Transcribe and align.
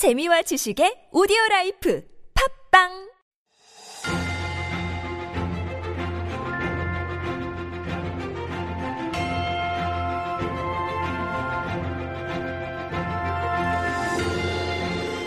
재미와 0.00 0.40
지식의 0.48 1.10
오디오 1.12 1.36
라이프 1.50 2.02
팝빵 2.72 2.88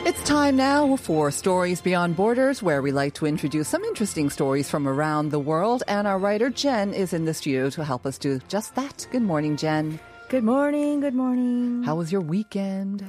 It's 0.07 0.23
time 0.23 0.55
now 0.57 0.95
for 0.97 1.29
Stories 1.29 1.79
Beyond 1.79 2.15
Borders, 2.15 2.63
where 2.63 2.81
we 2.81 2.91
like 2.91 3.13
to 3.13 3.27
introduce 3.27 3.67
some 3.67 3.83
interesting 3.83 4.31
stories 4.31 4.71
from 4.71 4.87
around 4.87 5.29
the 5.29 5.37
world. 5.37 5.83
And 5.87 6.07
our 6.07 6.17
writer 6.17 6.49
Jen 6.49 6.95
is 6.95 7.13
in 7.13 7.25
the 7.25 7.35
studio 7.35 7.69
to 7.69 7.85
help 7.85 8.07
us 8.07 8.17
do 8.17 8.39
just 8.47 8.73
that. 8.73 9.05
Good 9.11 9.21
morning, 9.21 9.55
Jen. 9.55 9.99
Good 10.29 10.43
morning. 10.43 11.01
Good 11.01 11.13
morning. 11.13 11.83
How 11.83 11.93
was 11.93 12.11
your 12.11 12.21
weekend? 12.21 13.05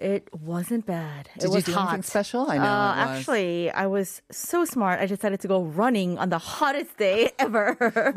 It 0.00 0.28
wasn't 0.32 0.86
bad. 0.86 1.28
Did 1.34 1.44
it 1.44 1.48
you 1.48 1.54
was 1.56 1.64
do 1.64 1.72
hot. 1.72 1.88
anything 1.88 2.02
special? 2.04 2.50
I 2.50 2.56
know 2.56 2.64
Uh, 2.64 2.94
was. 2.96 3.18
Actually, 3.18 3.70
I 3.70 3.86
was 3.86 4.22
so 4.30 4.64
smart. 4.64 4.98
I 4.98 5.04
decided 5.06 5.40
to 5.40 5.48
go 5.48 5.62
running 5.62 6.16
on 6.18 6.30
the 6.30 6.38
hottest 6.38 6.96
day 6.96 7.30
ever. 7.38 7.74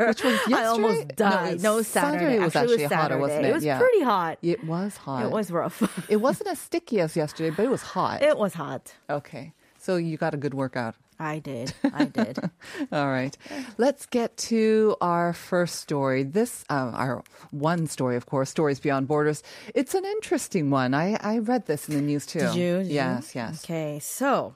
Which 0.07 0.23
was 0.23 0.39
I 0.47 0.63
almost 0.63 0.93
yesterday? 0.95 1.15
died. 1.15 1.61
No, 1.61 1.75
No, 1.77 1.81
Saturday 1.81 2.17
Saturday. 2.19 2.39
was 2.39 2.55
actually, 2.55 2.73
actually 2.73 2.83
hotter, 2.83 2.95
Saturday. 2.95 3.19
wasn't 3.21 3.45
it? 3.45 3.49
It 3.49 3.53
was 3.53 3.65
Yeah. 3.65 3.79
pretty 3.79 4.01
hot. 4.03 4.37
It 4.41 4.63
was 4.63 4.95
hot. 4.97 5.25
It 5.25 5.31
was 5.31 5.51
rough. 5.51 6.09
It 6.09 6.17
wasn't 6.17 6.49
as 6.49 6.59
sticky 6.59 7.01
as 7.01 7.17
yesterday, 7.17 7.49
but 7.49 7.65
it 7.65 7.69
was 7.69 7.81
hot. 7.81 8.21
it 8.21 8.37
was 8.37 8.53
hot. 8.53 8.93
okay. 9.09 9.51
So 9.77 9.97
you 9.97 10.15
got 10.15 10.33
a 10.33 10.37
good 10.37 10.53
workout. 10.53 10.95
I 11.19 11.39
did. 11.39 11.73
I 11.93 12.05
did. 12.05 12.37
All 12.91 13.07
right. 13.07 13.35
Let's 13.77 14.05
get 14.05 14.35
to 14.49 14.95
our 15.01 15.33
first 15.33 15.75
story. 15.75 16.23
This, 16.23 16.65
uh, 16.69 16.91
our 16.93 17.23
one 17.51 17.87
story, 17.87 18.15
of 18.15 18.25
course, 18.25 18.49
Stories 18.49 18.79
Beyond 18.79 19.07
Borders. 19.07 19.43
It's 19.73 19.93
an 19.93 20.05
interesting 20.05 20.69
one. 20.69 20.93
I, 20.93 21.17
I 21.21 21.37
read 21.39 21.65
this 21.65 21.87
in 21.87 21.95
the 21.95 22.01
news 22.01 22.25
too. 22.25 22.39
Did 22.39 22.55
you? 22.55 22.77
Did 22.79 22.87
you? 22.87 22.93
yes, 22.93 23.35
yes. 23.35 23.63
Okay, 23.63 23.99
so 23.99 24.55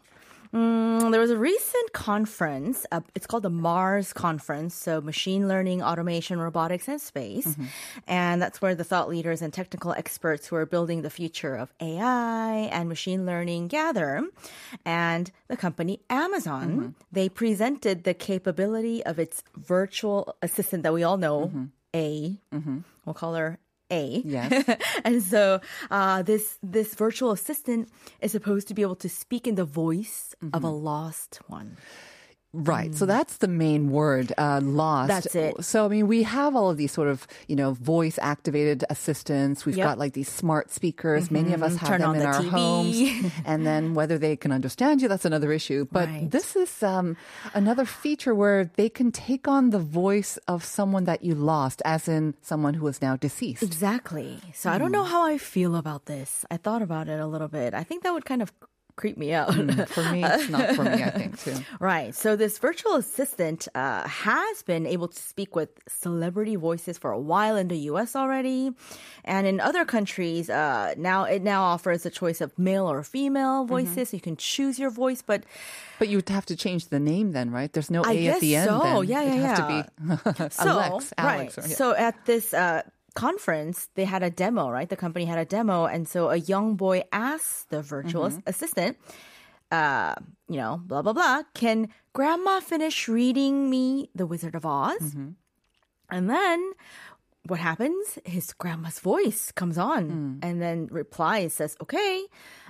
mm, 0.57 1.11
there 1.11 1.21
was 1.21 1.29
a 1.31 1.38
recent 1.38 1.94
conference. 1.94 2.86
Uh, 2.91 3.02
it's 3.16 3.27
called 3.27 3.44
the 3.44 3.50
Mars 3.50 4.13
Conference, 4.13 4.73
so 4.75 4.99
Machine 5.02 5.47
Learning, 5.47 5.81
Automation, 5.83 6.39
Robotics, 6.39 6.88
and 6.88 6.99
Space. 6.99 7.45
Mm-hmm. 7.47 7.66
And 8.08 8.41
that's 8.41 8.61
where 8.61 8.75
the 8.75 8.83
thought 8.83 9.08
leaders 9.09 9.41
and 9.41 9.53
technical 9.53 9.91
experts 9.94 10.47
who 10.47 10.55
are 10.55 10.66
building 10.66 11.02
the 11.03 11.09
future 11.09 11.55
of 11.55 11.72
AI 11.80 12.69
and 12.72 12.89
machine 12.89 13.25
learning 13.25 13.67
gather. 13.67 14.23
And 14.86 15.31
the 15.47 15.58
company 15.58 16.02
Amazon, 16.09 16.67
Mm-hmm. 16.67 16.89
they 17.11 17.30
presented 17.30 18.03
the 18.03 18.14
capability 18.14 19.03
of 19.05 19.19
its 19.19 19.44
virtual 19.55 20.36
assistant 20.42 20.83
that 20.83 20.94
we 20.94 21.03
all 21.03 21.17
know, 21.17 21.47
Mm-hmm. 21.47 21.66
A. 21.95 22.38
We'll 23.05 23.14
call 23.14 23.36
her 23.36 23.58
A. 23.91 24.21
Yes. 24.25 24.80
and 25.03 25.23
so 25.23 25.61
uh, 25.89 26.21
this 26.23 26.57
this 26.61 26.95
virtual 26.95 27.31
assistant 27.31 27.89
is 28.21 28.31
supposed 28.31 28.67
to 28.67 28.73
be 28.73 28.81
able 28.81 28.95
to 28.97 29.09
speak 29.09 29.47
in 29.47 29.55
the 29.55 29.66
voice 29.66 30.35
of 30.53 30.63
a 30.63 30.69
lost 30.69 31.39
one. 31.47 31.77
Right. 32.58 32.94
So 32.95 33.05
that's 33.05 33.38
the 33.38 33.47
main 33.47 33.91
word, 33.91 34.33
uh, 34.38 34.59
lost. 34.63 35.08
That's 35.09 35.36
it. 35.36 35.63
So, 35.63 35.86
I 35.86 35.88
mean, 35.89 36.08
we 36.08 36.23
have 36.23 36.55
all 36.55 36.69
of 36.72 36.77
these 36.77 36.91
sort 36.91 37.08
of, 37.08 37.27
you 37.47 37.55
know, 37.55 37.73
voice 37.73 38.17
activated 38.22 38.83
assistants. 38.89 39.66
We've 39.66 39.77
Yep. 39.77 39.83
got 39.86 39.97
like 39.99 40.14
these 40.14 40.30
smart 40.30 40.72
speakers. 40.72 41.30
Many 41.30 41.53
of 41.53 41.61
us 41.61 41.75
have 41.77 41.89
Turn 41.89 42.02
them 42.02 42.16
in 42.16 42.19
the 42.19 42.25
our 42.25 42.41
TV. 42.41 42.49
homes. 42.49 43.33
and 43.45 43.66
then 43.66 43.94
whether 43.94 44.17
they 44.17 44.36
can 44.36 44.52
understand 44.52 45.02
you, 45.02 45.08
that's 45.08 45.25
another 45.25 45.52
issue. 45.52 45.86
But 45.91 46.08
Right. 46.09 46.31
this 46.31 46.55
is 46.55 46.81
um, 46.83 47.16
another 47.53 47.86
feature 47.86 48.33
where 48.33 48.66
they 48.75 48.89
can 48.89 49.11
take 49.11 49.47
on 49.47 49.69
the 49.69 49.80
voice 49.80 50.38
of 50.47 50.66
someone 50.66 51.03
that 51.05 51.23
you 51.23 51.36
lost, 51.36 51.81
as 51.86 52.08
in 52.08 52.33
someone 52.42 52.73
who 52.75 52.88
is 52.88 53.02
now 53.02 53.16
deceased. 53.16 53.64
Exactly. 53.64 54.39
So 54.53 54.71
I 54.71 54.77
don't 54.77 54.92
know 54.92 55.03
how 55.03 55.23
I 55.23 55.38
feel 55.38 55.75
about 55.75 56.05
this. 56.05 56.44
I 56.49 56.58
thought 56.58 56.81
about 56.81 57.08
it 57.08 57.19
a 57.19 57.27
little 57.27 57.47
bit. 57.47 57.73
I 57.73 57.83
think 57.83 58.03
that 58.03 58.14
would 58.14 58.25
kind 58.25 58.42
of 58.42 58.52
creep 58.98 59.16
me 59.17 59.31
out. 59.31 59.53
For 59.53 60.03
me, 60.12 60.23
it's 60.26 60.50
not 60.50 60.76
for 60.76 60.84
me, 60.84 61.02
I 61.03 61.12
think, 61.12 61.40
too. 61.44 61.56
Right. 61.80 62.14
So 62.14 62.36
this 62.36 62.58
virtual 62.59 62.95
assistant 62.95 63.67
uh, 63.73 64.06
has 64.08 64.64
been 64.64 64.86
able 64.86 65.08
to 65.08 65.22
speak 65.22 65.56
with 65.56 65.70
celebrity 65.88 66.58
voices 66.58 66.98
for 66.98 67.11
a 67.11 67.20
while 67.20 67.55
in 67.55 67.67
the 67.70 67.77
U.S. 67.94 68.16
already, 68.16 68.71
and 69.23 69.48
in 69.48 69.60
other 69.61 69.86
countries, 69.86 70.49
uh, 70.49 70.94
now 70.98 71.23
it 71.23 71.42
now 71.44 71.61
offers 71.64 72.05
a 72.05 72.10
choice 72.10 72.42
of 72.42 72.58
male 72.60 72.89
or 72.92 73.04
female 73.04 73.64
Mm-hmm. 73.64 73.70
voices. 73.70 74.14
You 74.14 74.20
can 74.20 74.36
choose 74.36 74.77
your 74.80 74.89
voice, 74.89 75.21
but 75.21 75.44
But 76.00 76.10
you'd 76.10 76.27
have 76.30 76.45
to 76.48 76.55
change 76.55 76.89
the 76.89 77.00
name 77.00 77.32
then, 77.32 77.52
right? 77.52 77.71
There's 77.71 77.92
no 77.92 78.02
I 78.04 78.14
A 78.14 78.27
at 78.36 78.39
the 78.42 78.55
end. 78.58 78.70
so. 78.70 78.80
Then. 78.83 79.04
Yeah, 79.08 79.21
It 79.21 79.27
yeah, 79.27 79.48
has 79.48 79.60
yeah. 79.60 79.61
to 79.61 79.67
be 79.70 80.50
so 80.64 80.70
Alex, 80.70 81.14
Alex. 81.17 81.58
right. 81.58 81.66
or- 81.66 81.70
yeah. 81.70 81.76
So 81.76 81.95
at 81.95 82.16
this 82.26 82.54
uh, 82.54 82.82
conference, 83.17 83.89
they 83.98 84.05
had 84.05 84.22
a 84.22 84.30
demo. 84.30 84.70
Right, 84.70 84.89
the 84.89 84.95
company 85.05 85.26
had 85.26 85.39
a 85.42 85.45
demo, 85.58 85.86
and 85.89 86.08
so 86.08 86.30
a 86.30 86.38
young 86.38 86.76
boy 86.78 87.04
asked 87.11 87.70
the 87.73 87.82
virtual 87.82 88.30
Mm-hmm. 88.30 88.45
assistant, 88.54 88.94
uh, 89.73 90.14
you 90.48 90.58
know, 90.61 90.73
blah 90.86 91.02
blah 91.02 91.14
blah, 91.14 91.44
can 91.54 91.89
Grandma 92.14 92.60
finish 92.61 93.08
reading 93.10 93.70
me 93.73 94.10
The 94.16 94.26
Wizard 94.26 94.56
of 94.56 94.66
Oz? 94.66 95.02
Mm-hmm. 95.02 95.30
And 96.16 96.30
then. 96.30 96.60
What 97.48 97.64
happens? 97.64 98.20
His 98.27 98.52
grandma's 98.52 99.00
voice 99.00 99.54
comes 99.56 99.77
on 99.80 100.04
Mm. 100.11 100.36
and 100.44 100.56
then 100.60 100.77
replies, 100.92 101.54
says, 101.56 101.77
okay, 101.80 102.27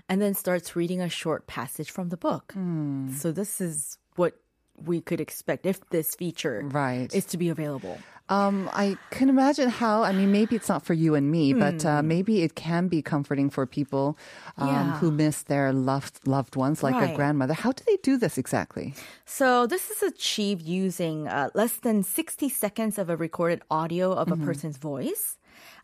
and 0.08 0.22
then 0.22 0.36
starts 0.38 0.76
reading 0.78 1.02
a 1.02 1.10
short 1.10 1.48
passage 1.50 1.90
from 1.90 2.10
the 2.14 2.18
book. 2.28 2.54
Mm. 2.54 3.10
So 3.18 3.32
this 3.34 3.58
is 3.60 3.98
what 4.22 4.38
we 4.78 5.02
could 5.02 5.20
expect 5.20 5.66
if 5.66 5.82
this 5.90 6.16
feature 6.16 6.62
Right. 6.66 7.14
is 7.14 7.26
to 7.28 7.38
be 7.38 7.50
available. 7.50 8.02
Um, 8.30 8.70
I 8.74 8.98
can 9.10 9.30
imagine 9.30 9.70
how. 9.70 10.04
I 10.04 10.12
mean, 10.12 10.32
maybe 10.32 10.56
it's 10.58 10.68
not 10.68 10.84
for 10.84 10.94
you 10.94 11.16
and 11.16 11.32
me, 11.32 11.54
but 11.54 11.86
uh, 11.86 12.02
Hmm. 12.02 12.08
maybe 12.10 12.44
it 12.44 12.56
can 12.56 12.90
be 12.90 13.02
comforting 13.02 13.50
for 13.50 13.66
people 13.66 14.18
um, 14.58 14.68
Yeah. 14.68 14.92
who 15.00 15.12
miss 15.12 15.44
their 15.44 15.72
loved 15.72 16.28
loved 16.28 16.58
ones, 16.58 16.84
like 16.84 17.00
a 17.00 17.16
grandmother. 17.16 17.54
How 17.56 17.72
do 17.72 17.84
they 17.88 17.96
do 18.04 18.18
this 18.18 18.38
exactly? 18.38 18.94
So 19.26 19.66
this 19.66 19.90
is 19.90 20.04
achieved 20.04 20.68
using 20.68 21.28
uh, 21.30 21.52
less 21.56 21.78
than 21.80 22.04
60 22.04 22.50
seconds 22.50 22.98
of 23.00 23.10
a 23.10 23.16
recorded 23.16 23.62
audio 23.72 24.12
of 24.12 24.28
Mm-hmm. 24.28 24.44
a 24.44 24.46
person's 24.46 24.78
voice. 24.78 25.37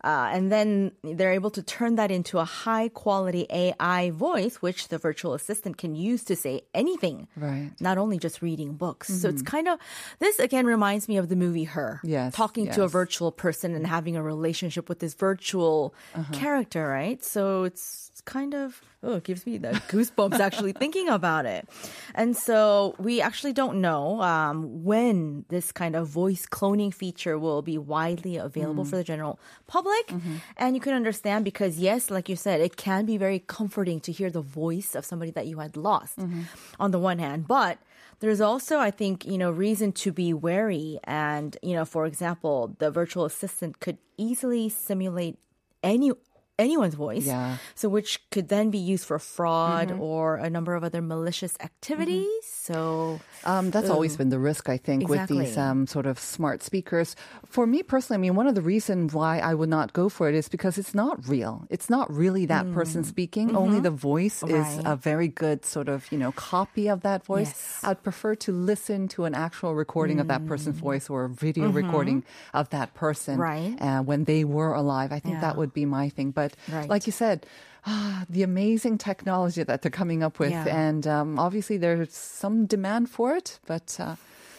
Uh, 0.04 0.30
and 0.34 0.52
then 0.52 0.92
they're 1.04 1.32
able 1.34 1.50
to 1.52 1.64
turn 1.64 1.96
that 1.96 2.12
into 2.12 2.38
a 2.40 2.44
high 2.46 2.90
quality 2.90 3.46
AI 3.50 4.10
voice, 4.12 4.58
which 4.58 4.90
the 4.90 4.98
virtual 4.98 5.34
assistant 5.34 5.78
can 5.78 5.96
use 5.96 6.24
to 6.26 6.36
say 6.36 6.62
anything. 6.74 7.28
Right. 7.38 7.72
Mm-hmm. 7.72 7.84
Not 7.84 7.98
only 7.98 8.18
just 8.20 8.42
reading 8.42 8.74
books. 8.74 9.08
So 9.08 9.30
it's 9.30 9.42
kind 9.42 9.68
of, 9.70 9.80
this 10.20 10.40
again 10.40 10.66
reminds 10.66 11.08
me 11.08 11.18
of 11.18 11.30
the 11.30 11.36
movie 11.38 11.64
Her. 11.64 12.02
Yes, 12.04 12.34
Talking 12.34 12.70
to 12.72 12.84
a 12.84 12.88
virtual 12.88 13.32
person 13.32 13.74
and 13.76 13.88
having 13.88 14.18
a 14.18 14.24
relationship 14.24 14.90
with 14.90 15.00
this 15.00 15.14
virtual 15.14 15.94
Uh-huh. 16.14 16.34
character, 16.34 16.88
right? 16.88 17.24
So 17.24 17.64
it's 17.64 18.03
kind 18.26 18.54
of, 18.54 18.82
oh, 19.02 19.16
it 19.16 19.24
gives 19.24 19.46
me 19.46 19.58
the 19.58 19.70
goosebumps 19.90 20.40
actually 20.40 20.72
thinking 20.72 21.10
about 21.10 21.46
it. 21.46 21.68
And 22.16 22.36
so 22.36 22.96
we 22.98 23.22
actually 23.22 23.54
don't 23.54 23.82
know 23.82 24.22
um, 24.22 24.84
when 24.84 25.46
this 25.50 25.72
kind 25.72 25.96
of 25.96 26.08
voice 26.08 26.46
cloning 26.46 26.94
feature 26.94 27.38
will 27.38 27.62
be 27.62 27.78
widely 27.78 28.38
available 28.38 28.86
mm. 28.86 28.90
for 28.90 28.96
the 28.96 29.04
general 29.04 29.40
public. 29.68 30.08
Mm-hmm. 30.08 30.36
And 30.58 30.76
you 30.76 30.82
can 30.82 30.94
understand 30.94 31.46
because, 31.46 31.80
yes, 31.80 32.10
like 32.10 32.30
you 32.30 32.36
said, 32.36 32.62
it 32.62 32.78
can 32.78 33.06
be 33.06 33.18
very 33.18 33.40
comforting 33.40 34.00
to 34.02 34.12
hear 34.12 34.30
the 34.30 34.42
voice 34.42 34.96
of 34.96 35.06
somebody 35.06 35.32
that 35.32 35.48
you 35.48 35.60
had 35.60 35.76
lost 35.76 36.20
mm-hmm. 36.20 36.44
on 36.80 36.92
the 36.92 37.00
one 37.00 37.20
hand. 37.20 37.48
But 37.48 37.80
there's 38.20 38.42
also, 38.42 38.80
I 38.80 38.92
think, 38.92 39.26
you 39.26 39.38
know, 39.38 39.52
reason 39.52 39.92
to 39.94 40.12
be 40.12 40.34
wary. 40.34 41.00
And, 41.04 41.58
you 41.62 41.74
know, 41.74 41.86
for 41.86 42.06
example, 42.06 42.76
the 42.80 42.90
virtual 42.90 43.26
assistant 43.26 43.80
could 43.80 43.98
easily 44.18 44.70
simulate 44.70 45.38
any 45.84 46.12
anyone's 46.60 46.94
voice. 46.96 47.26
Yeah. 47.26 47.58
So 47.76 47.90
which 47.90 48.22
could 48.30 48.48
then 48.48 48.70
be 48.70 48.78
used 48.78 49.06
for 49.06 49.18
fraud 49.20 49.92
or 49.92 50.36
a 50.38 50.50
number 50.50 50.76
of 50.76 50.84
other 50.84 51.02
malicious 51.02 51.58
activities. 51.60 52.28
So 52.46 53.20
Um, 53.44 53.72
that's 53.72 53.90
always 53.90 54.16
been 54.16 54.30
the 54.30 54.40
risk, 54.40 54.70
I 54.70 54.78
think, 54.78 55.10
with 55.10 55.28
these 55.28 55.58
um, 55.58 55.88
sort 55.88 56.06
of 56.06 56.20
smart 56.20 56.64
speakers. 56.64 57.16
For 57.46 57.66
me 57.68 57.84
personally, 57.84 58.18
I 58.20 58.22
mean, 58.22 58.36
one 58.36 58.48
of 58.48 58.56
the 58.56 58.62
reasons 58.62 59.14
why 59.14 59.40
I 59.40 59.54
would 59.54 59.70
not 59.70 59.92
go 59.94 60.08
for 60.10 60.30
it 60.30 60.36
is 60.36 60.48
because 60.48 60.78
it's 60.78 60.94
not 60.96 61.28
real. 61.28 61.66
It's 61.70 61.90
not 61.90 62.08
really 62.14 62.46
that 62.48 62.72
person 62.72 63.04
speaking. 63.04 63.56
Only 63.56 63.80
the 63.80 63.92
voice 63.92 64.44
is 64.44 64.50
Mm. 64.54 64.64
Mm-hmm. 64.64 64.78
Right. 64.86 64.94
a 64.94 64.96
very 64.96 65.28
good 65.28 65.66
sort 65.66 65.90
of, 65.90 66.06
you 66.12 66.18
know, 66.18 66.32
copy 66.32 66.88
of 66.88 67.02
that 67.02 67.26
voice. 67.26 67.50
Yes. 67.50 67.80
I'd 67.84 68.02
prefer 68.04 68.36
to 68.46 68.52
listen 68.52 69.08
to 69.18 69.26
an 69.26 69.34
actual 69.36 69.74
recording 69.76 70.20
of 70.22 70.28
that 70.28 70.46
person's 70.48 70.78
voice 70.80 71.10
or 71.10 71.26
a 71.26 71.30
video 71.30 71.68
Mm-hmm. 71.68 71.78
recording 71.84 72.20
of 72.54 72.70
that 72.70 72.94
person 72.94 73.40
Right. 73.40 73.76
uh, 73.82 74.02
when 74.04 74.24
they 74.26 74.44
were 74.46 74.74
alive. 74.74 75.12
I 75.12 75.20
think 75.20 75.42
that 75.42 75.58
would 75.58 75.74
be 75.74 75.86
my 75.86 76.10
thing. 76.10 76.32
But 76.32 76.43
Right. 76.72 76.90
like 76.90 77.06
you 77.08 77.12
said, 77.14 77.46
ah, 77.86 78.26
the 78.30 78.44
amazing 78.44 78.98
technology 78.98 79.64
that 79.64 79.82
they're 79.82 79.92
coming 80.02 80.24
up 80.24 80.40
with, 80.40 80.52
Yeah. 80.52 80.66
and 80.88 81.06
um, 81.08 81.40
obviously 81.40 81.78
there's 81.78 82.14
some 82.14 82.66
demand 82.66 83.10
for 83.10 83.36
it, 83.36 83.60
but 83.66 83.98
uh, 84.00 84.16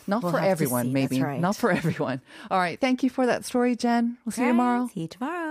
not 0.06 0.22
We'll 0.22 0.32
for 0.32 0.40
everyone. 0.40 0.92
Maybe 0.92 1.22
right. 1.22 1.40
not 1.40 1.56
for 1.56 1.70
everyone. 1.80 2.20
All 2.50 2.58
right, 2.58 2.78
thank 2.80 3.02
you 3.02 3.10
for 3.10 3.24
that 3.26 3.44
story, 3.44 3.74
Jen. 3.76 4.18
We'll 4.24 4.32
see 4.32 4.42
you 4.42 4.48
tomorrow. 4.48 4.88
See 4.92 5.00
you 5.02 5.08
tomorrow. 5.08 5.43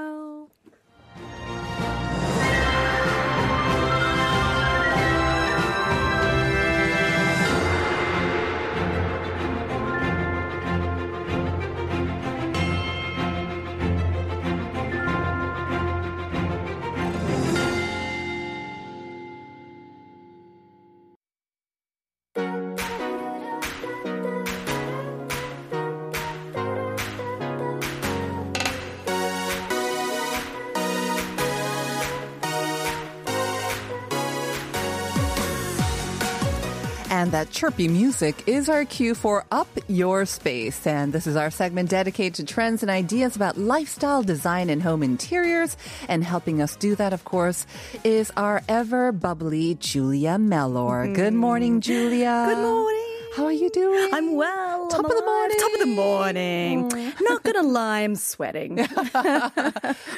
And 37.24 37.32
that 37.32 37.52
chirpy 37.52 37.88
music 37.88 38.44
is 38.48 38.68
our 38.68 38.84
cue 38.84 39.16
for 39.16 39.46
Up 39.50 39.70
Your 39.88 40.26
Space. 40.26 40.86
And 40.86 41.14
this 41.14 41.26
is 41.26 41.38
our 41.38 41.52
segment 41.52 41.90
dedicated 41.90 42.36
to 42.36 42.44
trends 42.44 42.84
and 42.84 42.92
ideas 42.92 43.38
about 43.38 43.58
lifestyle 43.58 44.24
design 44.24 44.70
and 44.70 44.84
home 44.84 45.02
interiors. 45.02 45.78
And 46.10 46.22
helping 46.22 46.62
us 46.62 46.76
do 46.76 46.96
that, 46.96 47.14
of 47.14 47.24
course, 47.24 47.66
is 48.04 48.30
our 48.36 48.62
ever 48.68 49.14
bubbly 49.14 49.76
Julia 49.76 50.38
Mellor. 50.38 51.14
Good 51.14 51.34
morning, 51.34 51.76
mm-hmm. 51.76 51.80
Julia. 51.80 52.46
Good 52.50 52.62
morning. 52.62 53.03
How 53.36 53.46
are 53.46 53.52
you 53.52 53.70
doing? 53.72 54.10
I'm 54.14 54.36
well. 54.36 54.88
Top 54.90 55.00
I'm 55.00 55.06
of 55.06 55.12
the 55.18 55.26
morning. 55.26 55.58
Top 55.60 55.74
of 55.74 55.80
the 55.80 55.86
morning. 55.88 56.94
I'm 56.94 57.26
not 57.26 57.42
gonna 57.42 57.64
lie, 57.68 58.02
I'm 58.02 58.16
sweating. 58.16 58.80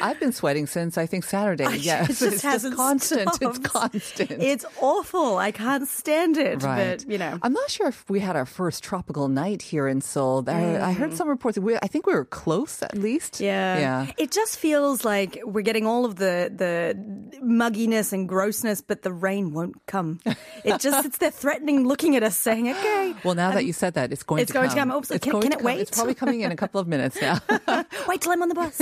I've 0.01 0.19
been 0.19 0.33
sweating 0.33 0.67
since 0.67 0.97
I 0.97 1.05
think 1.05 1.23
Saturday. 1.23 1.77
yes, 1.77 2.21
it 2.21 2.31
just 2.31 2.43
hasn't 2.43 2.75
constant. 2.75 3.29
It's 3.41 3.59
constant. 3.59 4.31
It's 4.31 4.65
awful. 4.81 5.37
I 5.37 5.51
can't 5.51 5.87
stand 5.87 6.35
it. 6.35 6.61
Right. 6.61 6.97
But 6.99 7.09
you 7.09 7.17
know. 7.17 7.39
I'm 7.41 7.53
not 7.53 7.69
sure 7.69 7.87
if 7.87 8.03
we 8.09 8.19
had 8.19 8.35
our 8.35 8.45
first 8.45 8.83
tropical 8.83 9.29
night 9.29 9.61
here 9.61 9.87
in 9.87 10.01
Seoul. 10.01 10.43
I, 10.47 10.51
I 10.51 10.91
heard 10.91 11.09
mm-hmm. 11.09 11.15
some 11.15 11.29
reports. 11.29 11.57
We, 11.57 11.77
I 11.77 11.87
think 11.87 12.07
we 12.07 12.13
were 12.13 12.25
close 12.25 12.83
at 12.83 12.97
least. 12.97 13.39
Yeah. 13.39 13.79
Yeah. 13.79 14.11
It 14.17 14.31
just 14.31 14.59
feels 14.59 15.05
like 15.05 15.39
we're 15.45 15.61
getting 15.61 15.85
all 15.85 16.03
of 16.03 16.17
the 16.17 16.51
the 16.53 16.95
mugginess 17.41 18.11
and 18.11 18.27
grossness, 18.27 18.81
but 18.81 19.03
the 19.03 19.13
rain 19.13 19.53
won't 19.53 19.85
come. 19.85 20.19
It 20.65 20.79
just 20.79 21.01
sits 21.03 21.17
there 21.19 21.31
threatening, 21.31 21.87
looking 21.87 22.15
at 22.15 22.23
us, 22.23 22.35
saying, 22.35 22.69
"Okay, 22.69 23.04
Well, 23.23 23.35
now 23.35 23.51
that 23.51 23.65
you 23.65 23.73
said 23.73 23.93
that, 23.95 24.11
it's 24.11 24.23
going 24.23 24.41
It's 24.41 24.49
to 24.51 24.53
going 24.53 24.69
to 24.69 24.75
come. 24.75 24.89
come. 24.89 24.97
Oops, 24.97 25.11
It's 25.11 25.23
can- 25.23 25.31
going 25.31 25.41
can 25.43 25.51
to 25.51 25.57
it 25.57 25.59
come. 25.61 25.65
wait? 25.65 25.79
It's 25.81 25.91
probably 25.97 26.15
coming 26.15 26.41
in 26.41 26.51
a 26.51 26.55
couple 26.55 26.79
of 26.79 26.87
minutes 26.87 27.19
now. 27.21 27.39
wait 28.07 28.21
till 28.21 28.31
I'm 28.31 28.41
on 28.41 28.49
the 28.49 28.55
bus." 28.55 28.81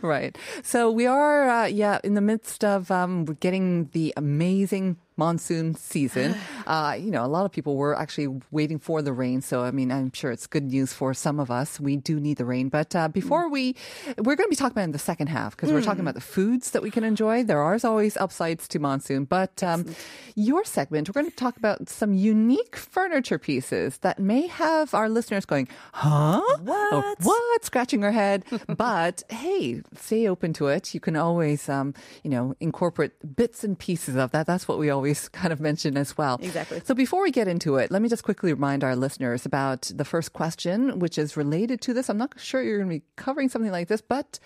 right. 0.02 0.36
So 0.62 0.90
we 0.90 1.06
are, 1.06 1.48
uh, 1.48 1.66
yeah, 1.66 1.98
in 2.04 2.14
the 2.14 2.20
midst 2.20 2.64
of 2.64 2.90
um, 2.90 3.24
getting 3.40 3.88
the 3.92 4.12
amazing 4.16 4.96
monsoon 5.16 5.74
season. 5.74 6.34
Uh, 6.66 6.96
you 6.98 7.12
know, 7.12 7.24
a 7.24 7.28
lot 7.28 7.44
of 7.44 7.52
people 7.52 7.76
were 7.76 7.96
actually 7.96 8.40
waiting 8.50 8.76
for 8.76 9.00
the 9.00 9.12
rain. 9.12 9.40
So, 9.40 9.62
I 9.62 9.70
mean, 9.70 9.92
I'm 9.92 10.12
sure 10.12 10.32
it's 10.32 10.48
good 10.48 10.64
news 10.64 10.92
for 10.92 11.14
some 11.14 11.38
of 11.38 11.48
us. 11.48 11.78
We 11.78 11.96
do 11.96 12.18
need 12.18 12.38
the 12.38 12.44
rain. 12.44 12.70
But 12.70 12.96
uh, 12.96 13.06
before 13.06 13.48
we, 13.48 13.76
we're 14.18 14.34
going 14.34 14.48
to 14.48 14.50
be 14.50 14.56
talking 14.56 14.72
about 14.72 14.82
in 14.82 14.90
the 14.90 14.98
second 14.98 15.28
half 15.28 15.56
because 15.56 15.70
we're 15.70 15.80
talking 15.80 16.00
about 16.00 16.16
the 16.16 16.20
foods 16.20 16.72
that 16.72 16.82
we 16.82 16.90
can 16.90 17.04
enjoy. 17.04 17.44
There 17.44 17.60
are 17.60 17.78
always 17.84 18.16
upsides 18.16 18.66
to 18.66 18.80
monsoon. 18.80 19.26
But 19.26 19.62
um, 19.62 19.94
your 20.34 20.64
segment, 20.64 21.08
we're 21.08 21.22
going 21.22 21.30
to 21.30 21.36
talk 21.36 21.56
about 21.56 21.88
some 21.88 22.12
unique 22.14 22.74
furniture 22.74 23.38
pieces 23.38 23.98
that 23.98 24.18
may 24.18 24.48
have 24.48 24.92
our 24.92 25.08
listeners 25.08 25.46
going, 25.46 25.68
huh? 25.92 26.42
What? 26.62 26.92
Or, 26.92 27.14
what? 27.22 27.64
Scratching 27.64 28.02
our 28.02 28.10
head. 28.10 28.44
but 28.66 29.22
hey, 29.30 29.82
stay 29.94 30.26
open 30.26 30.52
to 30.54 30.66
it. 30.66 30.94
You 30.94 31.00
can 31.00 31.14
always, 31.14 31.68
um, 31.68 31.94
you 32.24 32.30
know, 32.30 32.56
incorporate 32.58 33.36
bits 33.36 33.62
and 33.62 33.78
pieces 33.78 34.16
of 34.16 34.32
that. 34.32 34.48
That's 34.48 34.66
what 34.66 34.80
we 34.80 34.90
always 34.90 35.05
kind 35.32 35.52
of 35.52 35.60
mention 35.60 35.96
as 35.96 36.16
well. 36.16 36.38
Exactly. 36.42 36.80
So 36.84 36.94
before 36.94 37.22
we 37.22 37.30
get 37.30 37.48
into 37.48 37.76
it, 37.76 37.90
let 37.90 38.02
me 38.02 38.08
just 38.08 38.24
quickly 38.24 38.52
remind 38.52 38.84
our 38.84 38.96
listeners 38.96 39.46
about 39.46 39.90
the 39.94 40.04
first 40.04 40.32
question, 40.32 40.98
which 40.98 41.18
is 41.18 41.36
related 41.36 41.80
to 41.82 41.94
this. 41.94 42.08
I'm 42.08 42.18
not 42.18 42.34
sure 42.38 42.62
you're 42.62 42.78
going 42.78 42.90
to 42.90 42.96
be 42.96 43.04
covering 43.16 43.48
something 43.48 43.72
like 43.72 43.88
this, 43.88 44.00
but 44.00 44.38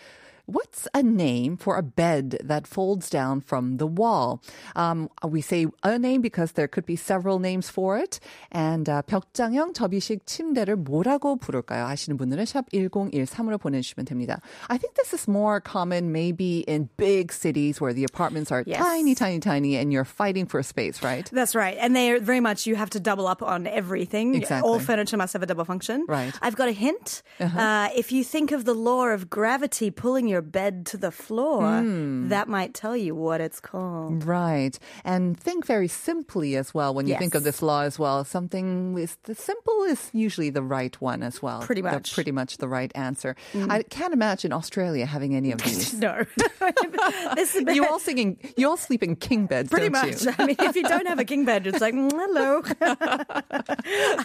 What's 0.49 0.87
a 0.93 1.01
name 1.01 1.57
for 1.57 1.75
a 1.75 1.81
bed 1.81 2.37
that 2.43 2.67
folds 2.67 3.09
down 3.09 3.41
from 3.41 3.77
the 3.77 3.87
wall? 3.87 4.43
Um, 4.75 5.09
we 5.27 5.41
say 5.41 5.65
a 5.81 5.97
name 5.97 6.21
because 6.21 6.51
there 6.51 6.67
could 6.67 6.85
be 6.85 6.95
several 6.95 7.39
names 7.39 7.67
for 7.71 7.97
it. 7.97 8.19
And 8.51 8.87
uh, 8.87 9.01
벽장형 9.01 9.73
접이식 9.73 10.27
침대를 10.27 10.75
뭐라고 10.75 11.39
부를까요? 11.39 11.87
아시는 11.87 12.17
분들은 12.17 12.45
샵 12.45 12.69
1013으로 12.69 13.57
보내주시면 13.59 14.05
됩니다. 14.05 14.39
I 14.69 14.77
think 14.77 14.93
this 14.93 15.13
is 15.15 15.27
more 15.27 15.59
common 15.59 16.11
maybe 16.11 16.59
in 16.67 16.89
big 16.97 17.31
cities 17.33 17.81
where 17.81 17.91
the 17.93 18.03
apartments 18.03 18.51
are 18.51 18.63
Yes. 18.67 18.77
tiny, 18.77 19.15
tiny, 19.15 19.39
tiny, 19.39 19.77
and 19.77 19.91
you're 19.91 20.05
fighting 20.05 20.45
for 20.45 20.61
space, 20.61 21.01
right? 21.01 21.27
That's 21.33 21.55
right. 21.55 21.75
And 21.81 21.95
they 21.95 22.11
are 22.11 22.19
very 22.19 22.39
much, 22.39 22.67
you 22.67 22.75
have 22.75 22.91
to 22.91 22.99
double 22.99 23.25
up 23.25 23.41
on 23.41 23.65
everything. 23.65 24.35
Exactly. 24.35 24.69
All 24.69 24.77
furniture 24.77 25.17
must 25.17 25.33
have 25.33 25.41
a 25.41 25.47
double 25.47 25.65
function. 25.65 26.05
Right. 26.07 26.29
Uh-huh. 26.29 26.39
I've 26.43 26.55
got 26.55 26.69
a 26.69 26.73
hint. 26.77 27.23
uh 27.41 27.89
if 27.95 28.11
you 28.11 28.23
think 28.23 28.51
of 28.51 28.65
the 28.65 28.75
law 28.75 29.07
of 29.09 29.29
gravity 29.31 29.89
pulling 29.89 30.27
your 30.27 30.38
bed 30.42 30.86
to 30.86 30.96
the 30.96 31.10
floor, 31.10 31.80
Hmm. 31.80 32.28
that 32.28 32.48
might 32.48 32.74
tell 32.74 32.96
you 32.96 33.14
what 33.14 33.40
it's 33.40 33.60
called. 33.60 34.24
Right. 34.24 34.78
And 35.04 35.38
think 35.38 35.66
very 35.66 35.88
simply 35.88 36.56
as 36.56 36.72
well 36.74 36.94
when 36.94 37.06
you 37.06 37.16
think 37.16 37.34
of 37.34 37.44
this 37.44 37.62
law 37.62 37.82
as 37.82 37.98
well. 37.98 38.24
Something 38.24 38.96
is 38.98 39.16
the 39.24 39.34
simple 39.34 39.84
is 39.84 40.10
usually 40.12 40.50
the 40.50 40.62
right 40.62 40.98
one 41.00 41.22
as 41.22 41.42
well. 41.42 41.60
Pretty 41.62 41.82
much. 41.82 42.10
Mm. 42.10 42.14
pretty 42.14 42.32
much 42.32 42.56
the 42.58 42.68
right 42.68 42.92
answer. 42.94 43.36
I 43.54 43.82
can't 43.82 44.12
imagine 44.12 44.52
Australia 44.52 45.06
having 45.06 45.34
any 45.36 45.52
of 45.52 45.60
these. 45.64 45.94
No. 45.94 46.24
this 47.34 47.54
is 47.54 47.64
you 47.74 47.86
all 47.86 47.98
singing, 47.98 48.38
you 48.56 48.68
all 48.68 48.76
sleep 48.76 49.02
in 49.02 49.16
king 49.16 49.46
beds, 49.46 49.70
Pretty 49.70 49.88
much. 49.88 50.26
I 50.38 50.46
mean, 50.46 50.56
if 50.58 50.76
you 50.76 50.82
don't 50.82 51.06
have 51.06 51.18
a 51.18 51.24
king 51.24 51.44
bed, 51.44 51.66
it's 51.66 51.80
like, 51.80 51.94
mm, 51.94 52.10
hello. 52.12 52.62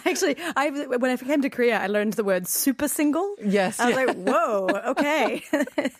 Actually, 0.04 0.36
I, 0.56 0.70
when 0.70 1.10
I 1.10 1.16
came 1.16 1.42
to 1.42 1.50
Korea, 1.50 1.78
I 1.80 1.86
learned 1.86 2.14
the 2.14 2.24
word 2.24 2.46
super 2.46 2.88
single. 2.88 3.34
Yes, 3.44 3.78
I 3.80 3.86
was 3.88 3.96
yeah. 3.96 4.04
like, 4.06 4.16
whoa, 4.16 4.66
okay. 4.92 5.42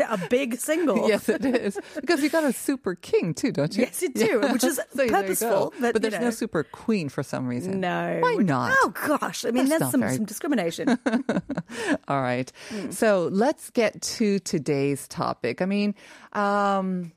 A 0.09 0.19
big 0.29 0.57
single. 0.57 1.09
Yes, 1.09 1.29
it 1.29 1.45
is. 1.45 1.79
Because 1.95 2.23
you 2.23 2.29
got 2.29 2.45
a 2.45 2.53
super 2.53 2.95
king 2.95 3.35
too, 3.35 3.53
don't 3.53 3.77
you? 3.77 3.85
Yes, 3.85 4.03
you 4.03 4.09
do, 4.11 4.41
which 4.53 4.65
is 4.65 4.77
So 4.77 4.83
there 4.95 5.07
you 5.07 5.13
go. 5.13 5.21
purposeful. 5.23 5.75
But, 5.81 5.93
But 5.93 6.03
there's 6.03 6.15
know. 6.15 6.21
no 6.21 6.31
super 6.31 6.65
queen 6.65 7.09
for 7.09 7.23
some 7.23 7.47
reason. 7.47 7.81
No. 7.81 8.19
Why 8.21 8.35
not? 8.37 8.73
Oh 8.83 8.93
gosh. 9.07 9.45
I 9.45 9.51
mean, 9.51 9.67
That's 9.69 9.81
that's, 9.81 9.91
some, 9.93 10.01
very- 10.01 10.15
some 10.17 10.25
discrimination. 10.25 10.99
All 12.09 12.23
right. 12.23 12.51
Hmm. 12.71 12.91
So 12.91 13.29
let's 13.33 13.71
get 13.71 14.01
to 14.03 14.39
today's 14.41 15.07
topic. 15.09 15.61
I 15.63 15.67
mean, 15.67 15.95
um, 16.33 17.13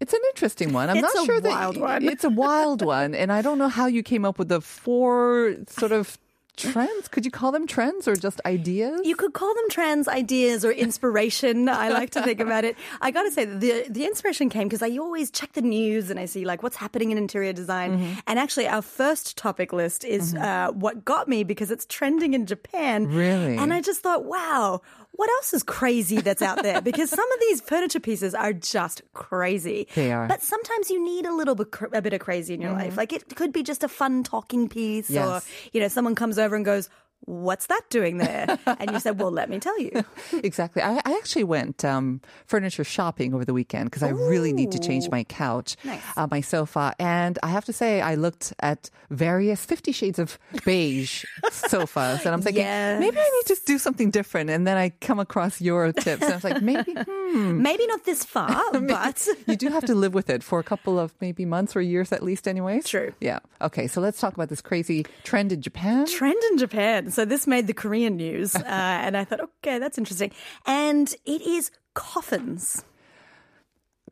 it's 0.00 0.12
an 0.12 0.20
interesting 0.30 0.72
one. 0.72 0.90
I'm 0.90 0.96
It's 0.96 1.14
not 1.14 1.26
sure 1.26 1.40
that 1.40 1.48
wild 1.48 1.76
one. 1.78 2.04
it's 2.04 2.24
a 2.24 2.30
wild 2.30 2.82
one, 2.82 3.14
and 3.14 3.32
I 3.32 3.42
don't 3.42 3.58
know 3.58 3.68
how 3.68 3.86
you 3.86 4.02
came 4.02 4.24
up 4.24 4.38
with 4.38 4.48
the 4.48 4.60
four 4.60 5.54
sort 5.68 5.92
of 5.92 6.18
trends. 6.56 7.08
Could 7.08 7.24
you 7.24 7.30
call 7.30 7.52
them 7.52 7.66
trends 7.66 8.06
or 8.08 8.16
just 8.16 8.40
ideas? 8.46 9.00
You 9.04 9.16
could 9.16 9.32
call 9.32 9.54
them 9.54 9.64
trends, 9.70 10.08
ideas, 10.08 10.64
or 10.64 10.70
inspiration. 10.86 11.68
I 11.68 11.88
like 11.88 12.10
to 12.10 12.22
think 12.22 12.40
about 12.40 12.64
it. 12.64 12.76
I 13.00 13.10
got 13.10 13.22
to 13.24 13.30
say, 13.30 13.44
the 13.44 13.86
the 13.88 14.04
inspiration 14.04 14.48
came 14.48 14.68
because 14.68 14.82
I 14.82 14.96
always 14.98 15.30
check 15.30 15.52
the 15.52 15.62
news 15.62 16.10
and 16.10 16.18
I 16.18 16.26
see 16.26 16.44
like 16.44 16.62
what's 16.62 16.76
happening 16.76 17.10
in 17.10 17.18
interior 17.18 17.52
design. 17.52 17.98
Mm-hmm. 17.98 18.20
And 18.26 18.38
actually, 18.38 18.68
our 18.68 18.82
first 18.82 19.36
topic 19.36 19.72
list 19.72 20.04
is 20.04 20.34
uh, 20.34 20.70
what 20.72 21.04
got 21.04 21.28
me 21.28 21.44
because 21.44 21.70
it's 21.70 21.86
trending 21.86 22.34
in 22.34 22.46
Japan. 22.46 23.06
Really? 23.06 23.56
And 23.56 23.72
I 23.72 23.80
just 23.80 24.00
thought, 24.00 24.24
wow. 24.24 24.80
What 25.16 25.30
else 25.30 25.54
is 25.54 25.62
crazy 25.62 26.20
that's 26.20 26.42
out 26.42 26.62
there? 26.62 26.80
Because 26.94 27.10
some 27.10 27.32
of 27.32 27.40
these 27.40 27.60
furniture 27.60 28.00
pieces 28.00 28.34
are 28.34 28.52
just 28.52 29.02
crazy. 29.14 29.86
They 29.94 30.12
are. 30.12 30.26
But 30.28 30.42
sometimes 30.42 30.90
you 30.90 31.02
need 31.02 31.24
a 31.24 31.32
little 31.32 31.54
bit, 31.54 31.68
a 31.92 32.02
bit 32.02 32.12
of 32.12 32.20
crazy 32.20 32.54
in 32.54 32.60
your 32.60 32.72
life. 32.72 32.96
Like 32.96 33.12
it 33.12 33.34
could 33.36 33.52
be 33.52 33.62
just 33.62 33.84
a 33.84 33.88
fun 33.88 34.22
talking 34.24 34.68
piece, 34.68 35.10
or 35.10 35.14
Mm-hmm. 35.14 35.68
You 35.72 35.80
know, 35.80 35.88
someone 35.88 36.14
comes 36.14 36.38
over 36.38 36.54
and 36.56 36.64
goes, 36.64 36.88
"What's 37.26 37.66
that 37.66 37.82
doing 37.90 38.18
there?" 38.18 38.58
And 38.66 38.90
you 38.92 39.00
said, 39.00 39.18
"Well, 39.20 39.30
let 39.30 39.48
me 39.50 39.58
tell 39.58 39.78
you." 39.80 40.04
Exactly. 40.44 40.82
I, 40.82 40.96
I 41.04 41.12
actually 41.20 41.44
went 41.44 41.84
um, 41.84 42.20
furniture 42.46 42.84
shopping 42.84 43.34
over 43.34 43.44
the 43.44 43.52
weekend 43.54 43.86
because 43.90 44.02
I 44.02 44.10
really 44.10 44.52
need 44.52 44.72
to 44.72 44.78
change 44.78 45.08
my 45.10 45.24
couch, 45.24 45.76
Nice. 45.84 46.02
uh, 46.16 46.26
my 46.30 46.40
sofa, 46.40 46.94
and 46.98 47.38
I 47.42 47.48
have 47.48 47.64
to 47.66 47.72
say 47.72 48.00
I 48.00 48.14
looked 48.16 48.52
at 48.60 48.90
various 49.10 49.64
Fifty 49.64 49.92
Shades 49.92 50.18
of 50.18 50.38
Beige 50.64 51.24
sofas, 51.50 52.24
and 52.26 52.34
I'm 52.34 52.42
thinking 52.42 52.62
Yes. 52.64 53.00
maybe 53.00 53.18
I 53.18 53.30
need 53.36 53.56
to 53.56 53.62
do 53.64 53.78
something 53.78 54.10
different. 54.10 54.50
And 54.50 54.66
then 54.66 54.76
I 54.76 54.90
come 55.00 55.18
across 55.18 55.60
your 55.60 55.92
tips, 55.92 56.22
and 56.22 56.32
I 56.32 56.36
was 56.36 56.44
like, 56.44 56.62
maybe 56.62 56.94
hmm, 57.08 57.62
Maybe 57.62 57.86
not 57.86 58.04
this 58.04 58.24
far, 58.24 58.60
but 58.72 59.26
you 59.46 59.56
do 59.56 59.68
have 59.68 59.84
to 59.86 59.94
live 59.94 60.14
with 60.14 60.28
it 60.30 60.42
for 60.42 60.58
a 60.58 60.62
couple 60.64 60.98
of 60.98 61.14
maybe 61.20 61.44
months 61.44 61.74
or 61.76 61.80
years 61.80 62.12
at 62.12 62.22
least, 62.22 62.46
anyways. 62.48 62.86
True. 62.88 63.12
Yeah. 63.20 63.38
Okay. 63.62 63.86
So 63.86 64.00
let's 64.00 64.20
talk 64.20 64.34
about 64.34 64.48
this 64.48 64.60
crazy 64.60 65.06
trend 65.22 65.52
in 65.52 65.62
Japan. 65.62 66.06
trend 66.06 66.42
in 66.50 66.58
Japan. 66.58 67.10
So 67.14 67.24
this 67.24 67.46
made 67.46 67.68
the 67.68 67.74
Korean 67.74 68.16
news, 68.16 68.56
uh, 68.56 68.62
and 68.64 69.16
I 69.16 69.22
thought, 69.22 69.40
okay, 69.40 69.78
that's 69.78 69.98
interesting. 69.98 70.32
And 70.66 71.14
it 71.24 71.42
is 71.42 71.70
coffins. 71.94 72.84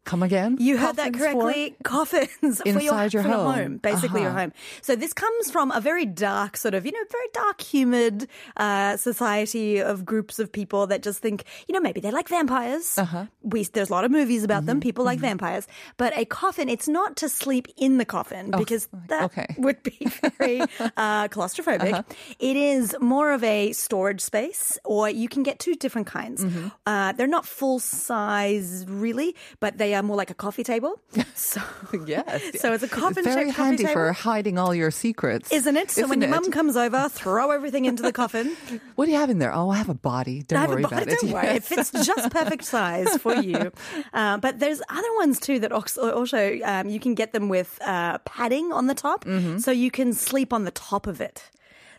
Come 0.05 0.23
again? 0.25 0.57
You 0.59 0.79
heard 0.79 0.97
that 0.97 1.13
Coffins 1.13 1.33
for- 1.33 1.43
correctly. 1.43 1.77
Coffins 1.85 2.61
for 2.61 2.69
Inside 2.69 3.13
your 3.15 3.23
for 3.23 3.29
home. 3.31 3.77
basically 3.79 4.23
your 4.23 4.31
Uh-huh. 4.31 4.41
home. 4.41 4.53
So 4.81 4.97
this 4.97 5.13
comes 5.13 5.51
from 5.51 5.71
a 5.71 5.81
very 5.81 6.05
dark, 6.05 6.57
sort 6.57 6.75
of, 6.75 6.85
you 6.85 6.91
know, 6.93 7.05
very 7.11 7.29
dark, 7.33 7.61
humid 7.61 8.27
uh, 8.57 8.97
society 8.97 9.79
of 9.81 10.05
groups 10.05 10.41
of 10.41 10.51
people 10.51 10.89
that 10.89 11.03
just 11.03 11.21
think, 11.21 11.45
you 11.69 11.73
know, 11.73 11.81
maybe 11.81 12.01
they 12.01 12.11
like 12.11 12.29
vampires. 12.29 12.99
Uh-huh. 12.99 13.27
We 13.43 13.63
there's 13.65 13.91
a 13.91 13.93
lot 13.93 14.05
of 14.05 14.11
movies 14.11 14.43
about 14.43 14.63
Mm-hmm. 14.63 14.67
them. 14.67 14.81
People 14.81 15.05
like 15.05 15.21
vampires, 15.21 15.67
but 15.97 16.13
a 16.19 16.25
coffin. 16.25 16.69
It's 16.69 16.89
not 16.89 17.17
to 17.23 17.29
sleep 17.29 17.69
in 17.77 17.99
the 17.99 18.05
coffin 18.05 18.51
because 18.51 18.89
that 19.09 19.23
Oh, 19.23 19.25
okay. 19.27 19.43
Uh-huh. 19.51 19.63
would 19.67 19.83
be 19.85 19.99
very 20.39 20.61
uh, 20.97 21.29
claustrophobic. 21.29 22.05
It 22.41 22.57
is 22.57 22.97
more 23.01 23.31
of 23.33 23.45
a 23.45 23.73
storage 23.73 24.21
space, 24.21 24.79
or 24.85 25.09
you 25.09 25.29
can 25.29 25.43
get 25.45 25.59
two 25.61 25.75
different 25.77 26.09
kinds. 26.09 26.45
Mm-hmm. 26.45 26.69
Uh, 26.87 27.13
they're 27.13 27.27
not 27.39 27.47
full 27.47 27.79
size, 27.79 28.85
really, 28.89 29.35
but 29.61 29.79
they 29.79 29.92
a 29.93 29.99
uh, 29.99 30.03
more 30.03 30.17
like 30.17 30.31
a 30.31 30.35
coffee 30.35 30.65
table. 30.65 31.01
So 31.35 31.61
yes. 32.07 32.61
So 32.61 32.73
it's 32.73 32.83
a 32.85 32.89
coffin 32.89 33.25
very 33.25 33.47
shaped 33.47 33.57
coffee 33.57 33.67
handy 33.69 33.85
table. 33.85 33.95
for 33.95 34.13
hiding 34.13 34.59
all 34.59 34.75
your 34.75 34.91
secrets, 34.91 35.51
Isn't 35.51 35.77
it? 35.77 35.91
So 35.91 36.03
when 36.03 36.21
Isn't 36.23 36.31
your 36.31 36.39
it? 36.39 36.43
mum 36.43 36.53
comes 36.53 36.77
over, 36.77 37.09
throw 37.09 37.51
everything 37.51 37.85
into 37.87 38.03
the 38.03 38.13
coffin. 38.13 38.55
what 38.97 39.07
do 39.07 39.13
you 39.13 39.19
have 39.19 39.31
in 39.31 39.39
there? 39.39 39.53
Oh, 39.53 39.71
I 39.71 39.77
have 39.79 39.89
a 39.89 39.95
body. 39.95 40.43
Don't 40.43 40.59
I 40.59 40.61
have 40.63 40.71
a 40.71 40.75
worry 40.75 40.83
body, 40.83 40.95
about 40.97 41.09
it. 41.09 41.19
Don't 41.21 41.33
worry, 41.33 41.49
it 41.49 41.65
fits 41.65 41.91
just 42.07 42.31
perfect 42.31 42.65
size 42.65 43.17
for 43.19 43.35
you. 43.35 43.73
Uh, 44.15 44.37
but 44.37 44.59
there's 44.61 44.81
other 44.91 45.09
ones 45.17 45.41
too 45.41 45.59
that 45.61 45.73
also, 45.73 46.13
also 46.13 46.59
um, 46.65 46.89
you 46.89 47.01
can 47.01 47.15
get 47.15 47.33
them 47.33 47.49
with 47.49 47.79
uh, 47.85 48.19
padding 48.19 48.73
on 48.73 48.87
the 48.87 48.95
top, 48.95 49.25
Mm-hmm. 49.25 49.59
so 49.59 49.71
you 49.71 49.91
can 49.91 50.13
sleep 50.13 50.53
on 50.53 50.65
the 50.65 50.71
top 50.71 51.07
of 51.07 51.21
it. 51.21 51.51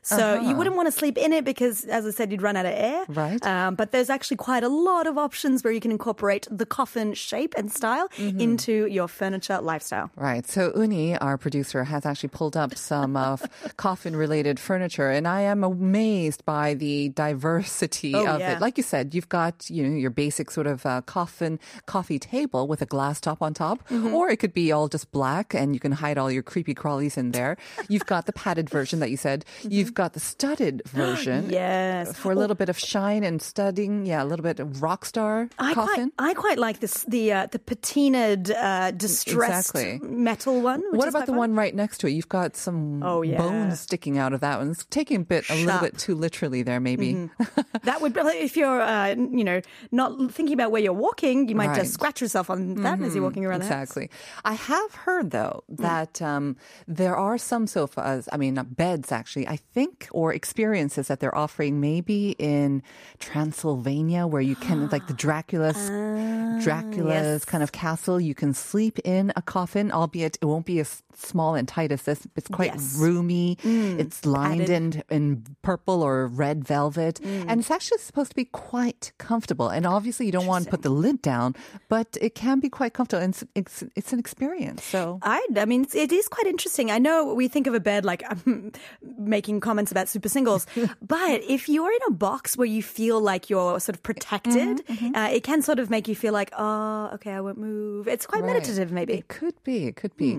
So 0.03 0.41
you 0.41 0.55
wouldn't 0.55 0.75
want 0.75 0.87
to 0.87 0.91
sleep 0.91 1.17
in 1.17 1.33
it 1.33 1.43
because, 1.45 1.85
as 1.85 2.05
I 2.05 2.11
said, 2.11 2.31
you'd 2.31 2.41
run 2.41 2.55
out 2.55 2.65
of 2.65 2.73
air. 2.73 3.01
Uh-huh. 3.03 3.13
Right. 3.21 3.45
Um, 3.45 3.75
but 3.75 3.91
there's 3.91 4.09
actually 4.09 4.37
quite 4.37 4.63
a 4.63 4.69
lot 4.69 5.07
of 5.07 5.17
options 5.17 5.63
where 5.63 5.71
you 5.73 5.79
can 5.79 5.91
incorporate 5.91 6.47
the 6.51 6.65
coffin 6.65 7.13
shape 7.13 7.53
and 7.57 7.71
style 7.71 8.09
Mm-hmm. 8.17 8.39
into 8.41 8.85
your 8.87 9.07
furniture 9.07 9.59
lifestyle. 9.61 10.11
Right. 10.15 10.45
So 10.45 10.71
Uni, 10.75 11.17
our 11.17 11.37
producer, 11.37 11.83
has 11.85 12.05
actually 12.05 12.29
pulled 12.29 12.55
up 12.57 12.75
some 12.75 13.15
of 13.15 13.41
coffin-related 13.77 14.59
furniture, 14.59 15.09
and 15.09 15.27
I 15.27 15.41
am 15.41 15.63
amazed 15.63 16.43
by 16.45 16.73
the 16.73 17.09
diversity 17.09 18.13
Oh, 18.15 18.25
of 18.27 18.39
yeah. 18.39 18.53
it. 18.55 18.61
Like 18.61 18.77
you 18.77 18.83
said, 18.83 19.13
you've 19.15 19.29
got 19.29 19.69
you 19.69 19.87
know 19.87 19.95
your 19.95 20.09
basic 20.09 20.51
sort 20.51 20.67
of 20.67 20.85
uh, 20.85 21.01
coffin 21.01 21.59
coffee 21.85 22.19
table 22.19 22.67
with 22.67 22.81
a 22.81 22.85
glass 22.85 23.19
top 23.21 23.41
on 23.41 23.53
top, 23.53 23.87
Mm-hmm. 23.89 24.13
or 24.13 24.29
it 24.29 24.37
could 24.37 24.53
be 24.53 24.71
all 24.71 24.87
just 24.87 25.11
black, 25.11 25.53
and 25.53 25.73
you 25.73 25.79
can 25.79 25.91
hide 25.93 26.17
all 26.17 26.31
your 26.31 26.43
creepy 26.43 26.73
crawlies 26.75 27.17
in 27.17 27.31
there. 27.31 27.57
You've 27.89 28.05
got 28.05 28.25
the 28.25 28.33
padded 28.33 28.69
version 28.69 28.99
that 28.99 29.09
you 29.11 29.17
said. 29.17 29.45
You've 29.63 29.92
got 29.93 30.13
the 30.13 30.19
studded 30.19 30.81
version. 30.87 31.43
Mm-hmm. 31.43 31.51
Yes. 31.53 32.17
For 32.17 32.31
a 32.31 32.35
little 32.35 32.55
bit 32.55 32.69
of 32.69 32.77
shine 32.77 33.23
and 33.23 33.41
studding, 33.41 34.05
yeah, 34.05 34.23
a 34.23 34.25
little 34.25 34.43
bit 34.43 34.59
of 34.59 34.81
rock 34.81 35.05
star 35.05 35.49
I 35.59 35.73
coffin. 35.73 36.11
quite, 36.17 36.29
I 36.29 36.33
quite 36.33 36.57
like 36.59 36.79
this 36.79 37.03
the 37.07 37.31
uh, 37.33 37.47
the 37.51 37.59
patinaed 37.59 38.49
uh, 38.51 38.91
distressed 38.91 39.75
Exactly. 39.75 39.99
metal 40.07 40.61
one. 40.61 40.83
What 40.91 41.07
about 41.07 41.25
the 41.27 41.31
fun. 41.33 41.37
one 41.37 41.55
right 41.55 41.73
next 41.75 41.99
to 41.99 42.07
it? 42.07 42.11
You've 42.11 42.29
got 42.29 42.55
some 42.55 43.01
Oh, 43.03 43.21
yeah. 43.21 43.37
bones 43.37 43.79
sticking 43.79 44.17
out 44.17 44.33
of 44.33 44.41
that 44.41 44.59
one. 44.59 44.71
It's 44.71 44.85
taking 44.85 45.17
a 45.21 45.25
bit, 45.25 45.49
a 45.49 45.55
little 45.55 45.79
bit 45.81 45.97
too 45.97 46.15
literally 46.15 46.63
there, 46.63 46.79
maybe. 46.79 47.13
Mm-hmm. 47.13 47.61
That 47.83 47.99
would 48.01 48.13
be 48.13 48.21
if 48.21 48.55
you're, 48.55 48.81
uh, 48.81 49.09
you 49.09 49.43
know, 49.43 49.59
not 49.91 50.31
thinking 50.31 50.53
about 50.53 50.71
where 50.71 50.81
you're 50.81 50.93
walking, 50.93 51.49
you 51.49 51.55
might 51.55 51.67
Right. 51.67 51.73
Mm-hmm. 51.75 51.81
just 51.83 51.93
scratch 51.93 52.21
yourself 52.21 52.49
on 52.49 52.75
that 52.83 53.01
as 53.01 53.13
you're 53.15 53.23
walking 53.23 53.45
around 53.45 53.61
exactly. 53.61 54.09
I 54.45 54.53
have 54.53 54.95
heard 54.95 55.31
though 55.31 55.63
Mm. 55.71 55.77
that 55.77 56.21
um, 56.21 56.55
there 56.87 57.15
are 57.17 57.37
some 57.37 57.67
sofas, 57.67 58.29
I 58.31 58.37
mean, 58.37 58.53
not 58.53 58.75
beds 58.75 59.11
actually, 59.11 59.47
I 59.47 59.57
think, 59.75 59.82
or 60.11 60.33
experiences 60.33 61.07
that 61.07 61.19
they're 61.19 61.35
offering 61.35 61.79
maybe 61.79 62.35
in 62.39 62.81
Transylvania 63.19 64.27
where 64.27 64.41
you 64.41 64.55
can, 64.55 64.89
like 64.89 65.07
the 65.07 65.13
Dracula's, 65.13 65.77
ah, 65.91 66.59
Dracula's 66.61 67.41
yes. 67.41 67.45
kind 67.45 67.63
of 67.63 67.71
castle, 67.71 68.19
you 68.19 68.35
can 68.35 68.53
sleep 68.53 68.99
in 69.03 69.31
a 69.35 69.41
coffin, 69.41 69.91
albeit 69.91 70.37
it 70.41 70.45
won't 70.45 70.65
be 70.65 70.79
as 70.79 71.03
small 71.15 71.55
and 71.55 71.67
tight 71.67 71.91
as 71.91 72.03
this. 72.03 72.27
It's 72.35 72.47
quite 72.47 72.71
Yes. 72.73 72.95
roomy. 72.97 73.57
Mm. 73.63 73.99
it's 73.99 74.25
lined 74.25 74.69
in, 74.69 75.03
in 75.09 75.43
purple 75.61 76.01
or 76.01 76.27
red 76.27 76.63
velvet. 76.65 77.19
Mm. 77.21 77.45
And 77.47 77.59
it's 77.59 77.71
actually 77.71 77.99
supposed 77.99 78.29
to 78.31 78.35
be 78.35 78.45
quite 78.45 79.11
comfortable. 79.17 79.69
And 79.69 79.85
obviously, 79.85 80.25
you 80.25 80.31
don't 80.31 80.47
want 80.47 80.65
to 80.65 80.71
put 80.71 80.81
the 80.81 80.89
lid 80.89 81.21
down, 81.21 81.55
but 81.89 82.17
it 82.21 82.33
can 82.35 82.59
be 82.59 82.69
quite 82.69 82.93
comfortable. 82.93 83.21
And 83.23 83.33
it's, 83.33 83.43
it's, 83.55 83.83
it's 83.95 84.13
an 84.13 84.19
experience. 84.19 84.83
So. 84.83 85.19
I, 85.21 85.45
I 85.57 85.65
mean, 85.65 85.85
it's- 85.93 86.27
quite 86.29 86.47
interesting. 86.47 86.89
I 86.89 86.97
know 86.99 87.33
we 87.33 87.47
think 87.47 87.67
of 87.67 87.73
a 87.73 87.79
bed 87.79 88.05
like 88.05 88.23
I'm 88.29 88.71
making 89.17 89.59
comments 89.73 89.91
about 89.91 90.07
super 90.15 90.29
singles, 90.29 90.63
but 91.17 91.41
if 91.57 91.67
you're 91.73 91.91
in 91.99 92.03
a 92.07 92.13
box 92.27 92.55
where 92.59 92.67
you 92.77 92.83
feel 92.99 93.19
like 93.31 93.49
you're 93.51 93.79
sort 93.85 93.95
of 93.97 94.01
protected, 94.09 94.81
Uh, 95.19 95.29
it 95.37 95.43
can 95.49 95.59
sort 95.69 95.79
of 95.81 95.89
make 95.89 96.05
you 96.11 96.15
feel 96.23 96.33
like, 96.39 96.51
oh, 96.65 97.09
okay, 97.15 97.33
I 97.39 97.41
won't 97.45 97.57
move. 97.69 98.07
It's 98.15 98.25
quite 98.31 98.43
Right. 98.43 98.53
meditative, 98.53 98.89
maybe. 98.99 99.13
It 99.21 99.27
could 99.39 99.57
be. 99.63 99.77
It 99.89 99.95
could 100.01 100.15
be 100.25 100.31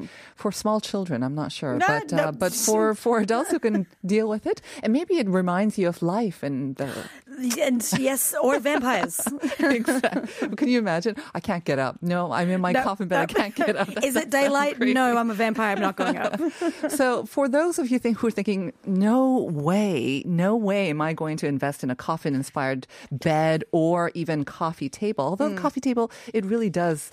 for 0.42 0.50
small 0.52 0.78
children. 0.90 1.16
I'm 1.26 1.34
not 1.42 1.50
sure, 1.58 1.72
No, 1.84 1.86
but 1.94 2.12
no. 2.12 2.22
uh, 2.24 2.32
but 2.44 2.52
for 2.66 2.94
for 3.04 3.14
adults 3.26 3.50
who 3.52 3.58
can 3.66 3.86
deal 4.14 4.26
with 4.34 4.44
it, 4.52 4.58
and 4.82 4.92
maybe 4.98 5.14
it 5.22 5.26
reminds 5.40 5.74
you 5.80 5.86
of 5.92 5.96
life 6.18 6.38
and 6.46 6.76
the. 6.80 6.88
And 7.68 7.82
yes, 8.08 8.22
or 8.46 8.52
vampires. 8.70 9.16
exactly. 9.58 10.56
Can 10.60 10.68
you 10.72 10.78
imagine? 10.86 11.14
I 11.34 11.40
can't 11.48 11.64
get 11.70 11.78
up. 11.86 11.94
No, 12.00 12.20
I'm 12.38 12.48
in 12.54 12.60
my 12.60 12.72
No, 12.72 12.82
coffin 12.88 13.08
bed. 13.08 13.20
I 13.26 13.26
can't 13.40 13.54
get 13.62 13.74
up. 13.82 13.88
Is 14.08 14.14
it 14.22 14.30
daylight? 14.30 14.74
No, 15.00 15.04
I'm 15.20 15.30
a 15.30 15.38
vampire. 15.44 15.72
I'm 15.74 15.82
not 15.88 15.96
going 16.02 16.16
up. 16.26 16.38
so 17.00 17.24
for 17.34 17.44
those 17.48 17.74
of 17.82 17.86
you 17.90 17.98
think, 17.98 18.18
who 18.18 18.26
are 18.28 18.36
thinking, 18.38 18.72
no 18.86 19.18
way, 19.32 20.22
no 20.26 20.56
way 20.56 20.90
am 20.90 21.00
I 21.00 21.12
going 21.12 21.36
to 21.38 21.46
invest 21.46 21.82
in 21.82 21.90
a 21.90 21.96
coffin 21.96 22.34
inspired 22.34 22.86
bed 23.10 23.64
or 23.72 24.10
even 24.14 24.44
coffee 24.44 24.88
table. 24.88 25.24
Although 25.24 25.50
Hmm. 25.50 25.56
coffee 25.56 25.80
table, 25.80 26.10
it 26.32 26.44
really 26.44 26.70
does, 26.70 27.10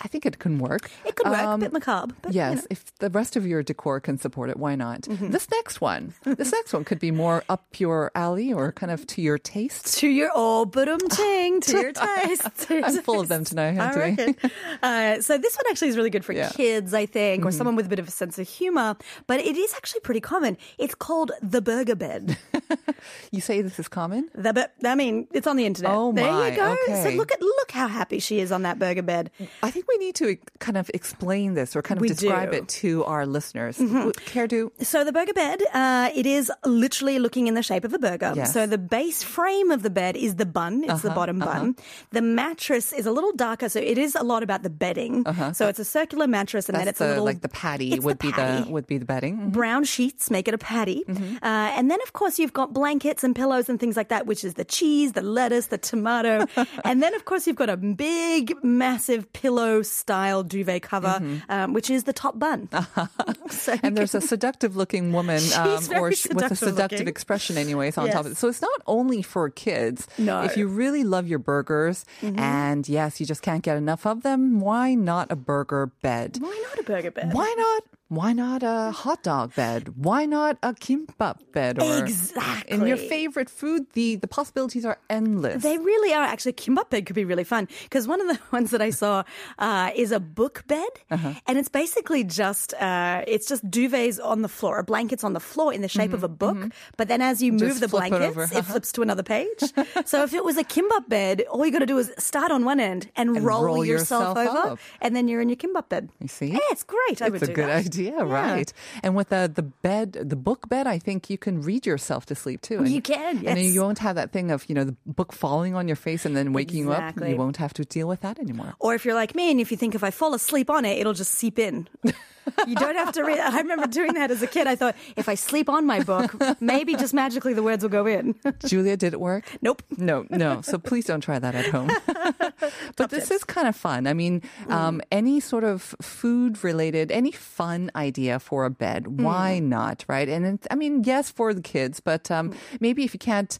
I 0.00 0.08
think 0.08 0.26
it 0.26 0.38
can 0.38 0.58
work. 0.58 0.90
It 1.04 1.16
could 1.16 1.26
work. 1.28 1.38
Um, 1.38 1.60
a 1.60 1.64
bit 1.64 1.72
macabre. 1.72 2.14
But, 2.22 2.32
yes, 2.32 2.50
you 2.50 2.56
know. 2.62 2.66
if 2.70 2.94
the 2.98 3.10
rest 3.10 3.36
of 3.36 3.46
your 3.46 3.62
decor 3.62 4.00
can 4.00 4.18
support 4.18 4.50
it, 4.50 4.56
why 4.56 4.74
not? 4.74 5.02
Mm-hmm. 5.02 5.30
This 5.30 5.50
next 5.50 5.80
one, 5.80 6.14
this 6.24 6.52
next 6.52 6.72
one 6.72 6.84
could 6.84 6.98
be 6.98 7.10
more 7.10 7.44
up 7.48 7.64
your 7.78 8.10
alley 8.14 8.52
or 8.52 8.72
kind 8.72 8.90
of 8.92 9.06
to 9.08 9.22
your 9.22 9.38
taste. 9.38 9.98
To 9.98 10.08
your 10.08 10.30
oh, 10.34 10.64
but 10.66 10.88
um 10.88 11.00
ting, 11.08 11.60
to 11.62 11.80
your 11.80 11.92
taste. 12.06 12.48
to 12.68 12.74
your 12.74 12.84
I'm 12.86 13.02
full 13.02 13.20
of 13.20 13.28
them 13.28 13.44
tonight, 13.44 13.78
I 13.78 13.86
Anthony. 13.86 14.16
reckon. 14.16 14.50
Uh, 14.82 15.20
so 15.20 15.38
this 15.38 15.56
one 15.56 15.64
actually 15.70 15.88
is 15.88 15.96
really 15.96 16.10
good 16.10 16.24
for 16.24 16.32
Yeah. 16.32 16.46
Mm-hmm. 16.48 16.56
kids, 16.56 16.94
I 16.94 17.06
think, 17.06 17.44
or 17.44 17.50
someone 17.52 17.76
with 17.76 17.86
a 17.86 17.88
bit 17.88 17.98
of 17.98 18.08
a 18.08 18.10
sense 18.10 18.38
of 18.38 18.48
humor. 18.48 18.96
But 19.26 19.40
it 19.40 19.56
is 19.56 19.74
actually 19.74 20.00
pretty 20.00 20.20
common. 20.20 20.56
It's 20.78 20.94
called 20.94 21.32
the 21.42 21.60
burger 21.62 21.94
bed. 21.96 22.36
You 23.32 23.40
say 23.40 23.62
this 23.62 23.78
is 23.78 23.88
common? 23.88 24.28
The 24.34 24.52
bur- 24.52 24.68
I 24.84 24.94
mean, 24.94 25.26
it's 25.32 25.46
on 25.46 25.56
the 25.56 25.64
internet. 25.66 25.92
Oh, 25.94 26.12
there 26.12 26.30
my, 26.30 26.50
you 26.50 26.56
go. 26.56 26.76
So 27.02 27.10
look 27.10 27.32
at 27.32 27.40
look 27.40 27.70
how 27.70 27.86
happy 27.88 28.18
she 28.18 28.40
is 28.40 28.50
on 28.52 28.62
that 28.62 28.78
burger 28.78 29.02
bed. 29.02 29.30
I 29.62 29.70
think 29.70 29.86
we 29.88 29.96
need 29.98 30.14
to 30.16 30.36
kind 30.58 30.76
of 30.76 30.90
explain 30.92 31.54
this 31.54 31.74
or 31.76 31.82
kind 31.82 31.98
of 31.98 32.02
We 32.02 32.08
describe 32.08 32.50
do. 32.52 32.58
it 32.58 32.68
to 32.82 33.04
our 33.04 33.24
listeners. 33.26 33.80
Care 34.26 34.48
to? 34.48 34.72
So 34.80 35.04
the 35.04 35.12
burger 35.12 35.32
bed, 35.32 35.62
uh, 35.72 36.10
it 36.14 36.26
is 36.26 36.50
literally 36.64 37.18
looking 37.18 37.46
in 37.46 37.54
the 37.54 37.62
shape 37.62 37.84
of 37.84 37.94
a 37.94 37.98
burger. 37.98 38.32
Yes. 38.36 38.52
So 38.52 38.66
the 38.66 38.78
base 38.78 39.22
frame 39.22 39.70
of 39.70 39.82
the 39.82 39.90
bed 39.90 40.16
is 40.16 40.36
the 40.36 40.46
bun. 40.46 40.82
It's 40.84 40.92
Uh-huh, 40.92 41.08
the 41.08 41.14
bottom 41.14 41.38
bun. 41.38 41.76
The 42.10 42.22
mattress 42.22 42.92
is 42.92 43.06
a 43.06 43.12
little 43.12 43.32
darker, 43.32 43.68
so 43.68 43.78
it 43.80 43.98
is 43.98 44.14
a 44.14 44.22
lot 44.24 44.42
about 44.42 44.62
the 44.62 44.70
bedding. 44.70 45.24
So 45.54 45.68
it's 45.68 45.78
a 45.78 45.84
circular 45.84 46.26
mattress, 46.26 46.68
and 46.68 46.74
then 46.76 46.80
Uh-huh. 46.82 46.84
That's 46.90 47.00
it's 47.00 47.06
a 47.06 47.08
little 47.14 47.24
like 47.24 47.40
the 47.42 47.48
patty 47.48 47.98
would 48.00 48.18
the 48.18 48.26
be 48.26 48.32
patty. 48.32 48.64
the 48.64 48.70
would 48.70 48.86
be 48.86 48.98
the 48.98 49.04
bedding. 49.04 49.34
Mhm. 49.38 49.52
brown 49.52 49.84
sheets 49.84 50.30
make 50.30 50.46
it 50.48 50.54
a 50.54 50.58
patty. 50.58 51.04
Mm-hmm. 51.08 51.36
Uh, 51.42 51.78
and 51.78 51.90
then, 51.90 51.98
of 52.02 52.12
course, 52.12 52.38
you've 52.40 52.52
got 52.52 52.59
blankets 52.68 53.24
and 53.24 53.34
pillows 53.34 53.68
and 53.68 53.80
things 53.80 53.96
like 53.96 54.08
that, 54.08 54.26
which 54.26 54.44
is 54.44 54.54
the 54.54 54.64
cheese, 54.64 55.12
the 55.12 55.22
lettuce, 55.22 55.66
the 55.66 55.78
tomato. 55.78 56.46
and 56.84 57.02
then, 57.02 57.14
of 57.14 57.24
course, 57.24 57.46
you've 57.46 57.56
got 57.56 57.70
a 57.70 57.76
big, 57.76 58.54
massive 58.62 59.32
pillow 59.32 59.82
style 59.82 60.42
duvet 60.42 60.82
cover, 60.82 61.20
um, 61.48 61.72
which 61.72 61.90
is 61.90 62.04
the 62.04 62.12
top 62.12 62.38
bun. 62.38 62.68
so 63.50 63.80
Mm-hmm. 63.80 63.86
And 63.86 63.96
there's 63.96 64.14
a 64.14 64.20
seductive 64.20 64.76
looking 64.76 65.12
woman, 65.12 65.40
um, 65.56 65.82
or 65.96 66.12
sh- 66.12 66.26
with 66.32 66.50
a 66.50 66.56
seductive 66.56 67.00
looking. 67.00 67.08
expression, 67.08 67.56
anyways, 67.56 67.96
on 67.96 68.10
top 68.10 68.26
of 68.26 68.32
it. 68.32 68.36
So 68.36 68.48
it's 68.48 68.60
not 68.60 68.80
only 68.86 69.22
for 69.22 69.48
kids. 69.50 70.06
No. 70.18 70.36
Mm-hmm. 70.36 70.46
If 70.46 70.56
you 70.56 70.66
really 70.68 71.04
love 71.04 71.26
your 71.26 71.38
burgers, 71.38 72.04
and 72.22 72.88
yes, 72.88 73.20
you 73.20 73.26
just 73.26 73.42
can't 73.42 73.62
get 73.62 73.76
enough 73.76 74.06
of 74.06 74.22
them, 74.22 74.60
why 74.60 74.94
not 74.94 75.30
a 75.30 75.36
burger 75.36 75.92
bed? 76.02 76.38
Why 76.40 76.64
not 76.68 76.78
a 76.80 76.82
burger 76.82 77.10
bed? 77.10 77.32
Why 77.32 77.54
not? 77.56 77.84
Why 78.10 78.32
not 78.34 78.64
a 78.66 78.90
hot 78.90 79.22
dog 79.22 79.54
bed? 79.54 79.94
Why 79.94 80.26
not 80.26 80.58
a 80.64 80.74
kimbap 80.74 81.36
bed? 81.52 81.78
Or 81.80 81.98
Exactly. 82.02 82.74
In 82.74 82.84
your 82.90 82.96
favorite 82.98 83.48
food, 83.48 83.86
the 83.94 84.16
the 84.16 84.26
possibilities 84.26 84.84
are 84.84 84.98
endless. 85.08 85.62
They 85.62 85.78
really 85.78 86.12
are. 86.12 86.24
Actually, 86.24 86.54
kimbap 86.54 86.90
bed 86.90 87.06
could 87.06 87.14
be 87.14 87.24
really 87.24 87.44
fun 87.44 87.68
because 87.84 88.08
one 88.10 88.20
of 88.20 88.26
the 88.26 88.38
ones 88.56 88.72
that 88.74 88.82
I 88.82 88.90
saw 88.90 89.22
uh, 89.62 89.90
is 89.94 90.10
a 90.10 90.18
book 90.18 90.64
bed, 90.66 90.90
Uh-huh. 91.10 91.34
and 91.46 91.54
it's 91.56 91.70
basically 91.70 92.24
just 92.24 92.74
uh, 92.82 93.22
it's 93.30 93.46
just 93.46 93.62
duvets 93.70 94.18
on 94.32 94.42
the 94.42 94.48
floor, 94.50 94.78
or 94.78 94.82
blankets 94.82 95.22
on 95.22 95.32
the 95.38 95.40
floor 95.52 95.72
in 95.72 95.80
the 95.80 95.88
shape 95.88 96.12
of 96.12 96.24
a 96.24 96.32
book. 96.44 96.58
But 96.98 97.06
then 97.06 97.22
as 97.22 97.38
you 97.42 97.52
move 97.52 97.60
Mm-hmm, 97.60 97.68
Just 97.78 97.80
the 97.86 97.88
flip 97.94 98.04
it 98.06 98.10
blankets, 98.10 98.52
it, 98.58 98.64
flips 98.66 98.90
to 98.98 99.02
another 99.06 99.22
page. 99.22 99.62
so 100.10 100.24
if 100.26 100.34
it 100.34 100.42
was 100.44 100.56
a 100.58 100.64
kimbap 100.64 101.06
bed, 101.08 101.42
all 101.50 101.62
you 101.64 101.70
got 101.70 101.84
to 101.86 101.92
do 101.94 101.98
is 102.02 102.10
start 102.18 102.50
on 102.50 102.64
one 102.66 102.80
end 102.82 103.06
and, 103.14 103.36
And 103.36 103.46
roll, 103.46 103.62
roll 103.70 103.84
yourself, 103.86 104.36
yourself 104.36 104.66
over, 104.66 104.78
and 105.00 105.14
then 105.14 105.28
you're 105.30 105.42
in 105.44 105.48
your 105.52 105.60
kimbap 105.62 105.86
bed. 105.94 106.10
You 106.18 106.26
see? 106.28 106.50
Yeah, 106.58 106.74
it's 106.74 106.82
great. 106.82 107.22
I 107.22 107.28
would 107.30 107.38
it's 107.42 107.44
a 107.44 107.52
do 107.52 107.60
good 107.60 107.68
that. 107.70 107.86
idea, 107.86 107.99
Yeah. 108.00 108.22
right? 108.22 108.72
And 109.02 109.14
with 109.14 109.28
the 109.28 109.50
the 109.52 109.62
bed, 109.62 110.12
the 110.12 110.36
book 110.36 110.68
bed, 110.68 110.86
I 110.86 110.98
think 110.98 111.30
you 111.30 111.38
can 111.38 111.62
read 111.62 111.86
yourself 111.86 112.26
to 112.26 112.34
sleep 112.34 112.60
too. 112.62 112.78
And, 112.78 112.88
You 112.88 113.02
can, 113.02 113.46
and 113.46 113.58
you 113.60 113.80
won't 113.80 113.98
have 114.00 114.16
that 114.16 114.32
thing 114.32 114.50
of 114.50 114.68
you 114.68 114.74
know 114.74 114.84
the 114.84 114.96
book 115.06 115.32
falling 115.32 115.74
on 115.74 115.86
your 115.88 115.96
face 115.96 116.24
and 116.26 116.36
then 116.36 116.52
waking 116.52 116.78
you 116.80 116.92
up. 116.92 117.14
You 117.20 117.36
won't 117.36 117.56
have 117.58 117.72
to 117.74 117.84
deal 117.84 118.08
with 118.08 118.20
that 118.22 118.38
anymore. 118.38 118.74
Or 118.78 118.94
if 118.94 119.04
you're 119.04 119.14
like 119.14 119.34
me 119.34 119.50
and 119.50 119.60
if 119.60 119.70
you 119.70 119.76
think 119.76 119.94
if 119.94 120.02
I 120.04 120.10
fall 120.10 120.34
asleep 120.34 120.70
on 120.70 120.84
it, 120.84 120.98
it'll 120.98 121.14
just 121.14 121.32
seep 121.32 121.58
in. 121.58 121.88
you 122.66 122.74
don't 122.76 122.96
have 122.96 123.12
to 123.12 123.22
read. 123.24 123.38
I 123.38 123.58
remember 123.58 123.86
doing 123.86 124.14
that 124.14 124.30
as 124.30 124.42
a 124.42 124.46
kid. 124.46 124.66
I 124.66 124.76
thought 124.76 124.96
if 125.16 125.28
I 125.28 125.34
sleep 125.34 125.68
on 125.68 125.86
my 125.86 126.02
book, 126.02 126.34
maybe 126.60 126.94
just 126.96 127.14
magically 127.14 127.54
the 127.54 127.62
words 127.62 127.82
will 127.82 127.90
go 127.90 128.06
in. 128.06 128.34
Julia, 128.66 128.96
did 128.96 129.12
it 129.12 129.20
work? 129.20 129.44
nope. 129.62 129.82
No, 129.96 130.26
no. 130.30 130.60
So 130.62 130.78
please 130.78 131.04
don't 131.04 131.20
try 131.20 131.38
that 131.38 131.54
at 131.54 131.66
home. 131.66 131.90
but 132.96 133.10
this 133.10 133.30
is 133.30 133.44
kind 133.44 133.68
of 133.68 133.76
fun. 133.76 134.06
I 134.06 134.14
mean, 134.14 134.40
Mm. 134.66 134.72
um, 134.72 135.00
any 135.10 135.40
sort 135.40 135.64
of 135.64 135.94
food 136.00 136.62
related, 136.64 137.10
any 137.12 137.32
fun 137.32 137.90
idea 137.94 138.38
for 138.38 138.64
a 138.64 138.70
bed, 138.70 139.04
Mm. 139.04 139.22
why 139.22 139.58
not, 139.58 140.04
right? 140.08 140.28
And 140.28 140.44
it, 140.46 140.66
I 140.70 140.74
mean, 140.74 141.04
yes, 141.04 141.30
for 141.30 141.52
the 141.54 141.62
kids, 141.62 142.00
but 142.00 142.24
Mm. 142.24 142.36
um, 142.38 142.54
maybe 142.80 143.04
if 143.04 143.12
you 143.14 143.18
can't, 143.18 143.58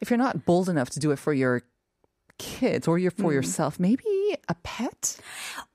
if 0.00 0.10
you're 0.10 0.18
not 0.18 0.44
bold 0.44 0.68
enough 0.68 0.90
to 0.90 1.00
do 1.00 1.10
it 1.10 1.18
for 1.18 1.32
your 1.32 1.62
kids 2.40 2.88
or 2.88 2.96
you're 2.98 3.12
Mm. 3.12 3.22
for 3.22 3.32
yourself, 3.36 3.78
maybe 3.78 4.08
a 4.48 4.54
pet. 4.64 5.18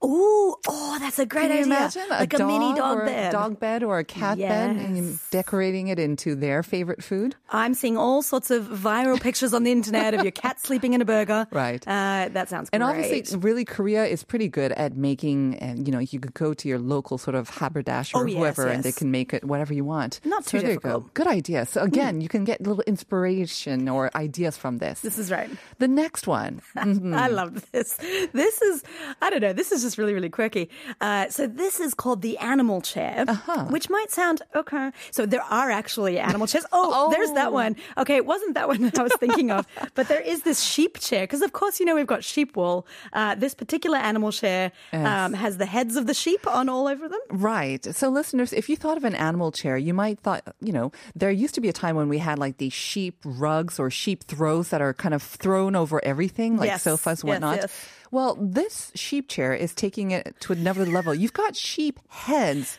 Ooh, 0.04 0.54
oh, 0.66 0.96
that's 0.98 1.18
a 1.18 1.26
great 1.26 1.42
Can 1.48 1.50
you 1.52 1.62
idea. 1.62 1.76
imagine 1.76 2.02
like 2.10 2.32
a, 2.34 2.42
a, 2.42 2.46
mini 2.46 2.74
dog 2.74 3.06
bed. 3.06 3.30
dog 3.32 3.60
bed 3.60 3.82
or 3.82 3.98
a 3.98 4.04
cat 4.04 4.36
bed, 4.38 4.76
and 4.76 5.18
decorating 5.30 5.88
it 5.88 5.98
into 5.98 6.34
their 6.34 6.62
favorite 6.62 7.02
food? 7.04 7.36
I'm 7.50 7.74
seeing 7.74 7.96
all 7.96 8.22
sorts 8.22 8.50
of 8.50 8.64
viral 8.66 9.20
pictures 9.20 9.54
on 9.54 9.62
the 9.62 9.70
internet 9.72 10.14
of 10.14 10.22
your 10.24 10.32
cat 10.32 10.58
sleeping 10.60 10.92
in 10.94 11.00
a 11.00 11.04
burger. 11.04 11.46
Right. 11.56 11.80
Uh, 11.86 12.28
that 12.32 12.48
sounds 12.50 12.68
And 12.72 12.82
great. 12.82 12.90
obviously, 13.04 13.38
really, 13.38 13.64
Korea 13.64 14.04
is 14.04 14.24
pretty 14.24 14.48
good 14.48 14.72
at 14.72 14.96
making, 14.96 15.54
and 15.56 15.86
you 15.86 15.92
know, 15.92 16.00
you 16.00 16.18
could 16.20 16.34
go 16.34 16.52
to 16.52 16.68
your 16.68 16.78
local 16.78 17.16
sort 17.18 17.34
of 17.36 17.48
haberdasher 17.48 18.16
Oh, 18.18 18.22
or 18.22 18.28
yes, 18.28 18.36
whoever, 18.38 18.66
and 18.68 18.82
they 18.82 18.92
can 18.92 19.10
make 19.10 19.32
it 19.32 19.44
whatever 19.44 19.72
you 19.72 19.84
want. 19.84 20.20
Not 20.24 20.44
so 20.44 20.58
too 20.58 20.62
there 20.62 20.72
you 20.72 20.80
go. 20.80 20.80
difficult. 20.80 21.02
Hmm. 21.04 21.10
Good 21.14 21.26
idea. 21.28 21.66
So 21.66 21.82
again, 21.82 22.20
you 22.20 22.28
can 22.28 22.44
get 22.44 22.60
little 22.60 22.82
inspiration 22.86 23.88
or 23.88 24.10
ideas 24.16 24.56
from 24.56 24.78
this. 24.78 25.00
this 25.00 25.18
is 25.18 25.30
right. 25.30 25.50
the 25.78 25.88
next 25.88 26.26
one. 26.26 26.55
I 26.76 27.28
love 27.28 27.70
this. 27.72 27.94
This 28.32 28.62
is, 28.62 28.82
I 29.22 29.30
don't 29.30 29.40
know, 29.40 29.52
this 29.52 29.72
is 29.72 29.82
just 29.82 29.98
really, 29.98 30.14
really 30.14 30.28
quirky. 30.28 30.70
Uh, 31.00 31.28
so 31.28 31.46
this 31.46 31.80
is 31.80 31.94
called 31.94 32.22
the 32.22 32.38
animal 32.38 32.80
chair, 32.80 33.24
which 33.70 33.90
might 33.90 34.10
sound 34.10 34.42
okay. 34.54 34.90
So 35.10 35.26
there 35.26 35.42
are 35.42 35.70
actually 35.70 36.18
animal 36.18 36.46
chairs. 36.46 36.66
Oh, 36.72 37.10
there's 37.10 37.32
that 37.32 37.52
one. 37.52 37.76
Okay, 37.98 38.16
it 38.16 38.26
wasn't 38.26 38.54
that 38.54 38.68
one 38.68 38.82
that 38.82 38.98
I 38.98 39.02
was 39.02 39.14
thinking 39.18 39.50
of, 39.50 39.66
but 39.94 40.08
there 40.08 40.20
is 40.20 40.42
this 40.42 40.62
sheep 40.62 40.98
chair 40.98 41.24
because, 41.24 41.42
of 41.42 41.52
course, 41.52 41.80
you 41.80 41.86
know 41.86 41.94
we've 41.94 42.06
got 42.06 42.24
sheep 42.24 42.56
wool. 42.56 42.86
Uh, 43.12 43.34
this 43.34 43.54
particular 43.54 43.98
animal 43.98 44.32
chair 44.32 44.72
um, 44.92 45.32
has 45.32 45.58
the 45.58 45.66
heads 45.66 45.96
of 45.96 46.06
the 46.06 46.14
sheep 46.14 46.46
on 46.46 46.68
all 46.68 46.86
over 46.86 47.08
them. 47.08 47.20
Right. 47.30 47.84
So, 47.94 48.08
listeners, 48.08 48.52
if 48.52 48.68
you 48.68 48.76
thought 48.76 48.96
of 48.96 49.04
an 49.04 49.14
animal 49.14 49.52
chair, 49.52 49.76
you 49.76 49.94
might 49.94 50.20
thought, 50.20 50.42
you 50.60 50.72
know, 50.72 50.92
there 51.14 51.30
used 51.30 51.54
to 51.54 51.60
be 51.60 51.68
a 51.68 51.72
time 51.72 51.96
when 51.96 52.08
we 52.08 52.18
had 52.18 52.38
like 52.38 52.58
these 52.58 52.72
sheep 52.72 53.18
rugs 53.24 53.78
or 53.78 53.90
sheep 53.90 54.24
throws 54.24 54.68
that 54.70 54.80
are 54.80 54.94
kind 54.94 55.14
of 55.14 55.22
thrown 55.22 55.76
over 55.76 56.04
everything, 56.04 56.45
like 56.54 56.68
Yes. 56.68 56.82
sofas, 56.82 57.18
Yes, 57.18 57.24
whatnot. 57.24 57.56
yes. 57.56 57.72
Well, 58.12 58.38
this 58.40 58.92
sheep 58.94 59.28
chair 59.28 59.52
is 59.52 59.74
taking 59.74 60.12
it 60.12 60.36
to 60.46 60.52
another 60.52 60.86
level. 60.86 61.12
You've 61.12 61.32
got 61.32 61.56
sheep 61.56 61.98
heads 62.08 62.78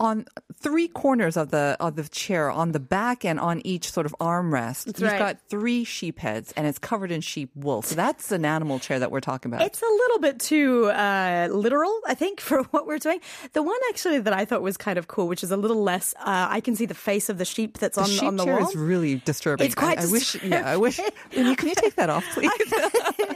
on 0.00 0.24
three 0.60 0.86
corners 0.88 1.36
of 1.36 1.50
the 1.50 1.76
of 1.80 1.96
the 1.96 2.08
chair 2.08 2.50
on 2.50 2.72
the 2.72 2.78
back 2.80 3.24
and 3.24 3.38
on 3.40 3.60
each 3.66 3.90
sort 3.90 4.06
of 4.06 4.14
armrest. 4.20 4.86
You've 4.86 5.10
right. 5.10 5.18
got 5.18 5.38
three 5.48 5.84
sheep 5.84 6.18
heads 6.18 6.52
and 6.56 6.66
it's 6.66 6.78
covered 6.78 7.10
in 7.10 7.20
sheep 7.20 7.50
wool. 7.56 7.82
So 7.82 7.94
that's 7.94 8.30
an 8.32 8.44
animal 8.44 8.78
chair 8.78 8.98
that 8.98 9.10
we're 9.10 9.20
talking 9.20 9.52
about. 9.52 9.64
It's 9.66 9.82
a 9.82 9.86
little 9.86 10.18
bit 10.20 10.38
too 10.40 10.86
uh, 10.86 11.48
literal, 11.50 12.00
I 12.06 12.14
think, 12.14 12.40
for 12.48 12.62
what 12.64 12.86
we're 12.86 12.98
doing. 12.98 13.20
The 13.54 13.62
one 13.62 13.78
actually 13.88 14.18
that 14.20 14.32
I 14.32 14.44
thought 14.44 14.62
was 14.62 14.76
kind 14.76 14.98
of 14.98 15.08
cool, 15.08 15.26
which 15.28 15.42
is 15.42 15.50
a 15.50 15.56
little 15.56 15.82
less. 15.82 16.14
Uh, 16.18 16.46
I 16.50 16.60
can 16.60 16.76
see 16.76 16.86
the 16.86 16.94
face 16.94 17.28
of 17.28 17.38
the 17.38 17.44
sheep 17.44 17.78
that's 17.78 17.96
the 17.96 18.02
on 18.02 18.08
sheep 18.08 18.22
on 18.24 18.36
the 18.36 18.44
chair 18.44 18.58
wall. 18.60 18.68
is 18.68 18.76
really 18.76 19.16
disturbing. 19.24 19.66
It's 19.66 19.74
quite 19.74 19.98
I, 19.98 20.02
I 20.04 20.06
wish. 20.06 20.42
Yeah, 20.42 20.62
I 20.70 20.76
wish. 20.76 21.00
Can 21.30 21.46
you, 21.46 21.56
can 21.56 21.68
you 21.68 21.74
take 21.74 21.96
that 21.96 22.10
off, 22.10 22.24
please? 22.34 22.50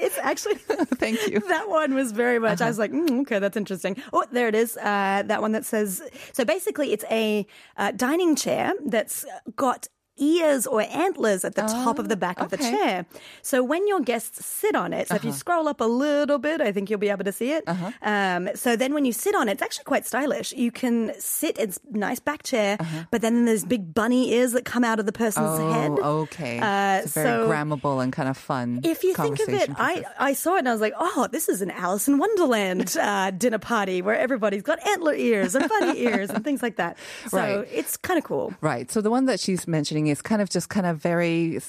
it's 0.01 0.19
actually 0.19 0.55
Thank 0.55 1.27
you. 1.29 1.41
that 1.41 1.69
one 1.69 1.95
was 1.95 2.13
very 2.13 2.39
much. 2.39 2.61
I 2.61 2.67
was 2.69 2.79
Uh-huh. 2.79 2.83
like, 2.83 2.93
mm, 2.93 3.21
okay, 3.23 3.39
that's 3.39 3.57
interesting. 3.57 3.97
Oh, 4.13 4.25
there 4.33 4.49
it 4.49 4.55
is. 4.55 4.77
Uh, 4.77 5.23
that 5.27 5.41
one 5.43 5.53
that 5.53 5.65
says. 5.65 6.03
So 6.33 6.45
basically, 6.55 6.93
it's 6.93 7.05
a 7.11 7.47
uh, 7.77 7.93
dining 7.93 8.37
chair 8.37 8.73
that's 8.85 9.25
got. 9.57 9.89
Ears 10.19 10.67
or 10.67 10.83
antlers 10.83 11.45
at 11.45 11.55
the 11.55 11.63
top 11.63 11.99
of 11.99 12.09
the 12.09 12.17
back 12.17 12.39
of 12.41 12.51
the 12.51 12.57
chair. 12.59 13.07
So 13.43 13.63
when 13.65 13.87
your 13.89 14.01
guests 14.01 14.45
sit 14.45 14.75
on 14.75 14.93
it, 14.93 15.09
so 15.09 15.15
Uh-huh. 15.15 15.21
if 15.21 15.25
you 15.25 15.33
scroll 15.33 15.69
up 15.69 15.81
a 15.81 15.85
little 15.85 16.39
bit, 16.39 16.61
I 16.61 16.71
think 16.71 16.91
you'll 16.91 16.99
be 17.01 17.09
able 17.09 17.25
to 17.25 17.33
see 17.33 17.53
it. 17.53 17.65
Um, 18.03 18.49
so 18.55 18.77
then 18.77 18.93
when 18.95 19.05
you 19.05 19.13
sit 19.13 19.35
on 19.35 19.49
it, 19.49 19.53
it's 19.53 19.63
actually 19.63 19.85
quite 19.85 20.07
stylish. 20.07 20.53
You 20.53 20.71
can 20.71 21.13
sit, 21.19 21.59
it's 21.59 21.81
nice 21.91 22.21
back 22.21 22.43
chair, 22.43 22.79
but 23.11 23.23
then 23.23 23.45
there's 23.47 23.65
big 23.65 23.95
bunny 23.95 24.33
ears 24.35 24.53
that 24.53 24.65
come 24.65 24.85
out 24.85 25.01
of 25.01 25.07
the 25.07 25.13
person's 25.13 25.59
head. 25.59 25.93
Oh, 26.03 26.21
okay. 26.23 26.59
Uh, 26.59 27.03
it's 27.05 27.15
very 27.15 27.27
so- 27.29 27.49
grammable 27.49 28.03
and 28.03 28.13
kind 28.13 28.29
of 28.29 28.37
fun. 28.37 28.81
If 28.85 29.03
you 29.05 29.15
think 29.15 29.41
of 29.41 29.49
it, 29.49 29.71
I. 29.77 30.05
I 30.19 30.35
saw 30.35 30.55
it 30.57 30.61
and 30.61 30.69
I 30.69 30.73
was 30.73 30.81
like, 30.81 30.95
oh, 30.99 31.27
this 31.33 31.49
is 31.49 31.63
an 31.63 31.71
Alice 31.71 32.07
in 32.07 32.19
Wonderland 32.19 32.97
uh, 33.01 33.31
dinner 33.33 33.59
party 33.59 34.03
where 34.03 34.17
everybody's 34.17 34.63
got 34.63 34.85
antler 34.87 35.15
ears 35.15 35.55
and 35.55 35.69
bunny 35.69 35.99
ears 36.01 36.31
and 36.31 36.45
things 36.45 36.63
like 36.63 36.77
that. 36.77 36.97
So 37.29 37.39
Right. 37.43 37.69
it's 37.73 37.97
kind 37.97 38.19
of 38.19 38.25
cool. 38.25 38.55
Right. 38.61 38.91
So 38.91 39.01
the 39.01 39.11
one 39.11 39.25
that 39.27 39.41
she's 39.41 39.67
mentioning 39.67 40.02
is 40.09 40.23
kind 40.23 40.41
of 40.43 40.49
just 40.51 40.69
kind 40.69 40.87
of 40.87 40.99
very. 40.99 41.61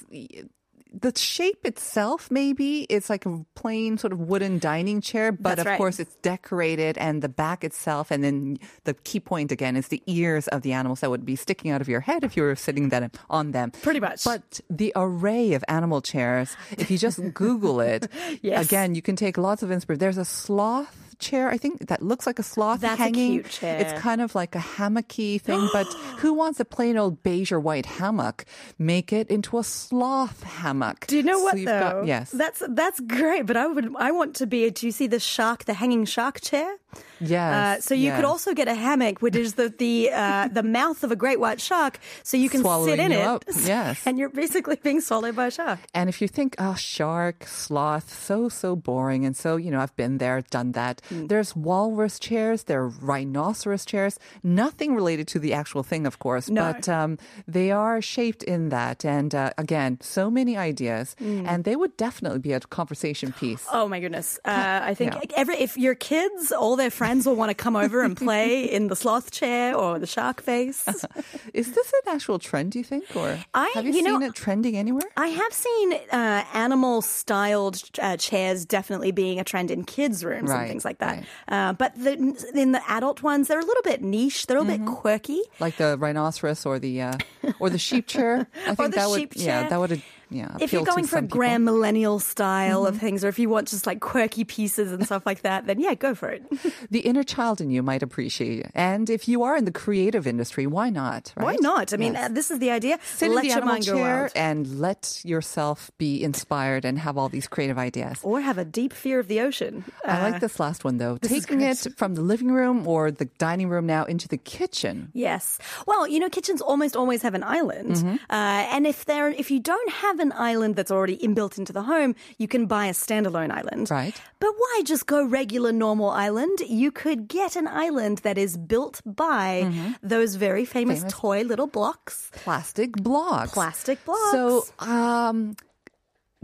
The 0.96 1.12
shape 1.18 1.66
itself, 1.66 2.30
maybe, 2.30 2.82
it's 2.84 3.10
like 3.10 3.26
a 3.26 3.44
plain 3.56 3.98
sort 3.98 4.14
of 4.14 4.20
wooden 4.20 4.60
dining 4.60 5.02
chair, 5.02 5.32
but 5.32 5.56
That's 5.56 5.62
of 5.62 5.66
right. 5.66 5.78
course 5.80 6.00
it's 6.00 6.14
decorated 6.18 7.00
and 7.00 7.24
the 7.24 7.30
back 7.30 7.64
itself, 7.64 8.12
and 8.12 8.24
then 8.24 8.60
the 8.84 8.94
key 8.94 9.20
point 9.20 9.52
again 9.52 9.76
is 9.76 9.88
the 9.88 10.04
ears 10.06 10.48
of 10.50 10.62
the 10.62 10.72
animals 10.72 11.00
that 11.00 11.10
would 11.10 11.26
be 11.26 11.36
sticking 11.36 11.72
out 11.72 11.82
of 11.82 11.90
your 11.90 12.02
head 12.02 12.24
if 12.24 12.38
you 12.38 12.44
were 12.44 12.56
sitting 12.56 12.90
them 12.90 13.10
on 13.32 13.54
them. 13.54 13.72
Pretty 13.82 14.00
much. 14.00 14.24
But 14.24 14.62
the 14.70 14.94
array 14.96 15.54
of 15.54 15.64
animal 15.68 16.00
chairs, 16.04 16.56
if 16.78 16.92
you 16.92 17.00
just 17.00 17.20
Google 17.34 17.82
it, 17.82 18.08
Yes. 18.44 18.64
again, 18.68 18.94
you 18.94 19.02
can 19.02 19.16
take 19.16 19.40
lots 19.40 19.64
of 19.64 19.72
inspiration. 19.72 19.98
There's 20.00 20.20
a 20.20 20.26
sloth 20.26 21.03
chair, 21.20 21.50
I 21.50 21.58
think, 21.58 21.88
that 21.88 22.02
looks 22.02 22.26
like 22.28 22.40
a 22.40 22.44
sloth 22.44 22.82
That's 22.82 23.00
a 23.00 23.04
hanging. 23.04 23.32
cute 23.34 23.50
chair. 23.50 23.80
It's 23.80 24.00
kind 24.02 24.22
of 24.22 24.36
like 24.36 24.56
a 24.56 24.60
hammocky 24.60 25.40
thing, 25.40 25.68
but 25.74 25.86
who 26.20 26.34
wants 26.34 26.60
a 26.60 26.66
plain 26.66 26.98
old 26.98 27.24
beige 27.24 27.52
or 27.52 27.60
white 27.60 27.86
hammock? 27.86 28.46
Make 28.78 29.12
it 29.14 29.28
into 29.30 29.58
a 29.58 29.64
sloth 29.64 30.44
hammock. 30.44 31.08
Do 31.08 31.18
you 31.18 31.24
know 31.24 31.38
So 31.40 31.44
what 31.44 31.56
though? 31.58 31.64
got- 31.80 32.08
yes. 32.08 32.32
that's 32.32 32.62
that's 32.70 33.00
great. 33.02 33.46
But 33.46 33.58
I 33.58 33.68
would 33.68 33.94
I 33.98 34.12
want 34.12 34.36
to 34.38 34.48
be. 34.48 34.66
A. 34.66 34.72
Do 34.72 34.86
you 34.86 34.92
see 34.92 35.08
the 35.08 35.20
shark, 35.20 35.66
the 35.66 35.74
hanging 35.74 36.06
shark 36.06 36.42
chair? 36.42 36.78
Yes. 37.20 37.54
Uh, 37.80 37.82
so 37.82 37.94
you 37.96 38.12
could 38.12 38.26
also 38.26 38.54
get 38.54 38.68
a 38.68 38.76
hammock, 38.76 39.22
which 39.22 39.36
is 39.36 39.54
the 39.56 39.70
the 39.70 40.10
uh, 40.12 40.48
the 40.48 40.64
mouth 40.64 41.04
of 41.04 41.12
a 41.12 41.16
great 41.16 41.40
white 41.40 41.62
shark, 41.62 42.00
so 42.24 42.38
you 42.38 42.50
can 42.50 42.64
sit 42.64 43.00
in 43.00 43.12
it. 43.12 43.22
up, 43.22 43.44
yes. 43.64 44.02
and 44.06 44.18
you're 44.20 44.30
basically 44.30 44.78
being 44.84 45.02
swallowed 45.02 45.36
by 45.36 45.48
a 45.48 45.52
shark. 45.52 45.80
And 45.94 46.10
if 46.10 46.22
you 46.22 46.28
think, 46.28 46.56
oh, 46.60 46.76
shark, 46.76 47.46
sloth, 47.46 48.14
so, 48.14 48.50
so 48.50 48.76
boring. 48.76 49.26
And 49.26 49.36
so, 49.36 49.56
you 49.58 49.72
know, 49.72 49.80
I've 49.80 49.96
been 49.96 50.18
there, 50.18 50.42
done 50.50 50.72
that. 50.74 51.02
Hmm. 51.10 51.28
There's 51.28 51.56
walrus 51.56 52.20
chairs, 52.20 52.64
there 52.64 52.82
are 52.84 52.90
rhinoceros 52.90 53.86
chairs, 53.86 54.20
nothing 54.44 54.96
related 54.96 55.28
to 55.30 55.40
the 55.40 55.54
actual 55.54 55.84
thing, 55.84 56.06
of 56.06 56.20
course, 56.20 56.50
No. 56.50 56.74
but 56.74 56.90
um, 56.90 57.18
they 57.48 57.72
are 57.72 58.02
shaped 58.02 58.44
in 58.44 58.70
that. 58.70 59.06
And 59.06 59.34
uh, 59.34 59.52
again, 59.58 59.98
so 60.02 60.30
many 60.30 60.58
ideas. 60.58 61.16
And 61.20 61.64
they 61.64 61.76
would 61.76 61.96
definitely 61.98 62.40
be 62.40 62.54
a 62.54 62.60
conversation 62.60 63.32
piece. 63.34 63.66
Oh 63.72 63.88
my 63.88 64.00
goodness! 64.00 64.40
Uh, 64.46 64.80
I 64.84 64.94
think 64.94 65.14
Yeah. 65.14 65.38
every 65.38 65.56
if 65.56 65.78
your 65.78 65.96
kids, 65.96 66.52
all 66.52 66.76
their 66.76 66.83
friends 66.92 67.26
will 67.26 67.36
want 67.36 67.50
to 67.50 67.56
come 67.56 67.76
over 67.76 68.02
and 68.02 68.16
play 68.18 68.64
in 68.72 68.88
the 68.88 68.96
sloth 68.96 69.32
chair 69.32 69.76
or 69.76 70.00
the 70.00 70.08
shark 70.08 70.42
face. 70.42 70.88
Is 71.54 71.72
this 71.74 71.94
an 72.06 72.14
actual 72.16 72.40
trend, 72.40 72.72
do 72.72 72.80
you 72.80 72.84
think? 72.86 73.06
Or 73.16 73.40
I- 73.54 73.72
have 73.76 73.86
you, 73.86 73.92
you 73.94 74.04
seen 74.04 74.20
know, 74.20 74.26
it 74.26 74.34
trending 74.36 74.76
anywhere? 74.78 75.04
I 75.18 75.28
have 75.28 75.54
seen 75.54 75.94
uh, 76.12 76.44
animal 76.54 77.02
styled 77.02 77.82
uh, 78.02 78.18
chairs 78.18 78.66
definitely 78.66 79.12
being 79.12 79.40
a 79.40 79.44
trend 79.44 79.72
in 79.72 79.84
kids' 79.84 80.24
rooms 80.26 80.50
Right, 80.50 80.60
and 80.62 80.68
things 80.70 80.86
like 80.86 80.98
that. 81.00 81.18
right. 81.18 81.26
Uh, 81.48 81.74
but 81.74 81.96
the, 81.96 82.14
in 82.56 82.72
the 82.72 82.82
adult 82.92 83.22
ones, 83.24 83.48
they're 83.48 83.60
a 83.60 83.66
little 83.66 83.84
bit 83.84 84.02
niche. 84.02 84.48
They're 84.48 84.58
a 84.58 84.62
little 84.62 84.74
Mm-hmm. 84.74 84.86
bit 84.86 84.96
quirky. 84.96 85.42
Like 85.60 85.78
the 85.78 85.98
rhinoceros 85.98 86.66
or 86.66 86.80
the 86.80 87.02
uh, 87.02 87.18
or 87.60 87.70
the 87.70 87.78
sheep 87.78 88.08
chair? 88.08 88.48
I 88.68 88.74
think 88.76 88.96
that 88.96 89.10
would 89.10 89.20
sheep 89.20 89.34
yeah, 89.36 89.70
that 89.70 89.80
would 89.80 90.02
yeah. 90.34 90.58
If 90.60 90.74
you're 90.74 90.84
going 90.84 91.06
for 91.06 91.18
a 91.20 91.22
people. 91.22 91.38
grand 91.38 91.66
millennial 91.66 92.20
style 92.20 92.84
Mm-hmm. 92.84 92.96
of 92.96 93.00
things, 93.00 93.24
or 93.24 93.28
if 93.30 93.40
you 93.40 93.50
want 93.50 93.68
just 93.70 93.86
like 93.86 94.00
quirky 94.00 94.44
pieces 94.44 94.92
and 94.92 95.06
stuff 95.06 95.26
like 95.26 95.42
that, 95.44 95.68
then 95.68 95.80
yeah, 95.80 95.94
go 95.94 96.16
for 96.16 96.30
it. 96.30 96.44
the 96.92 97.00
inner 97.02 97.24
child 97.24 97.62
in 97.62 97.70
you 97.70 97.82
might 97.84 98.02
appreciate 98.04 98.60
it. 98.66 98.72
And 98.74 99.10
if 99.10 99.28
you 99.28 99.44
are 99.44 99.56
in 99.56 99.66
the 99.66 99.72
creative 99.72 100.26
industry, 100.28 100.66
why 100.68 100.90
not? 100.90 101.34
Right? 101.36 101.46
Why 101.46 101.56
not? 101.62 101.94
I 101.94 101.98
mean, 101.98 102.14
Yes. 102.14 102.30
uh, 102.30 102.34
this 102.34 102.52
is 102.52 102.60
the 102.60 102.72
idea. 102.72 103.00
Sit 103.04 103.30
Let 103.30 103.38
in 103.38 103.42
the 103.42 103.48
your 103.48 103.58
animal 103.58 103.74
mind 103.74 103.86
go 103.86 103.96
chair 103.96 104.30
and 104.36 104.80
let 104.80 105.22
yourself 105.24 105.92
be 105.98 106.24
inspired 106.24 106.86
and 106.86 106.98
have 107.00 107.18
all 107.18 107.30
these 107.30 107.48
creative 107.48 107.78
ideas. 107.78 108.20
Or 108.24 108.42
have 108.42 108.58
a 108.58 108.66
deep 108.66 108.94
fear 108.94 109.20
of 109.20 109.28
the 109.28 109.42
ocean. 109.42 109.84
I 110.06 110.20
Uh, 110.20 110.32
like 110.32 110.42
this 110.42 110.60
last 110.60 110.84
one 110.84 110.98
though. 110.98 111.18
Taking 111.18 111.62
it 111.62 111.88
from 111.98 112.16
the 112.16 112.22
living 112.22 112.52
room 112.52 112.88
or 112.88 113.12
the 113.12 113.26
dining 113.38 113.70
room 113.70 113.86
now 113.86 114.04
into 114.06 114.28
the 114.28 114.38
kitchen. 114.38 115.10
Yes. 115.14 115.60
Well, 115.86 116.08
you 116.08 116.20
know, 116.20 116.30
kitchens 116.30 116.62
almost 116.62 116.96
always 116.96 117.22
have 117.24 117.34
an 117.36 117.44
island, 117.44 117.92
Mm-hmm. 117.94 118.16
uh, 118.30 118.76
and 118.76 118.88
if 118.88 119.06
there, 119.06 119.30
if 119.30 119.52
you 119.52 119.60
don't 119.60 119.92
have 119.92 120.20
an 120.24 120.34
island 120.52 120.76
that's 120.78 120.90
already 120.92 121.18
inbuilt 121.28 121.58
into 121.60 121.72
the 121.72 121.84
home, 121.84 122.16
you 122.42 122.48
can 122.48 122.66
buy 122.66 122.86
a 122.88 122.94
standalone 122.94 123.52
island. 123.60 123.92
Right. 123.92 124.16
But 124.40 124.54
why 124.62 124.82
just 124.92 125.06
go 125.06 125.20
regular 125.40 125.72
normal 125.72 126.10
island? 126.10 126.58
You 126.68 126.90
could 126.92 127.28
get 127.28 127.56
an 127.56 127.68
island 127.68 128.18
that 128.26 128.38
is 128.46 128.58
built 128.58 129.02
by 129.06 129.70
those 130.02 130.32
very 130.36 130.66
famous, 130.66 131.00
Mm-hmm. 131.00 131.10
Famous. 131.10 131.22
toy 131.22 131.40
little 131.52 131.68
blocks. 131.68 132.16
Plastic 132.46 132.92
blocks. 133.10 133.54
Plastic 133.54 134.04
blocks. 134.06 134.32
So, 134.32 134.66
um, 134.80 135.56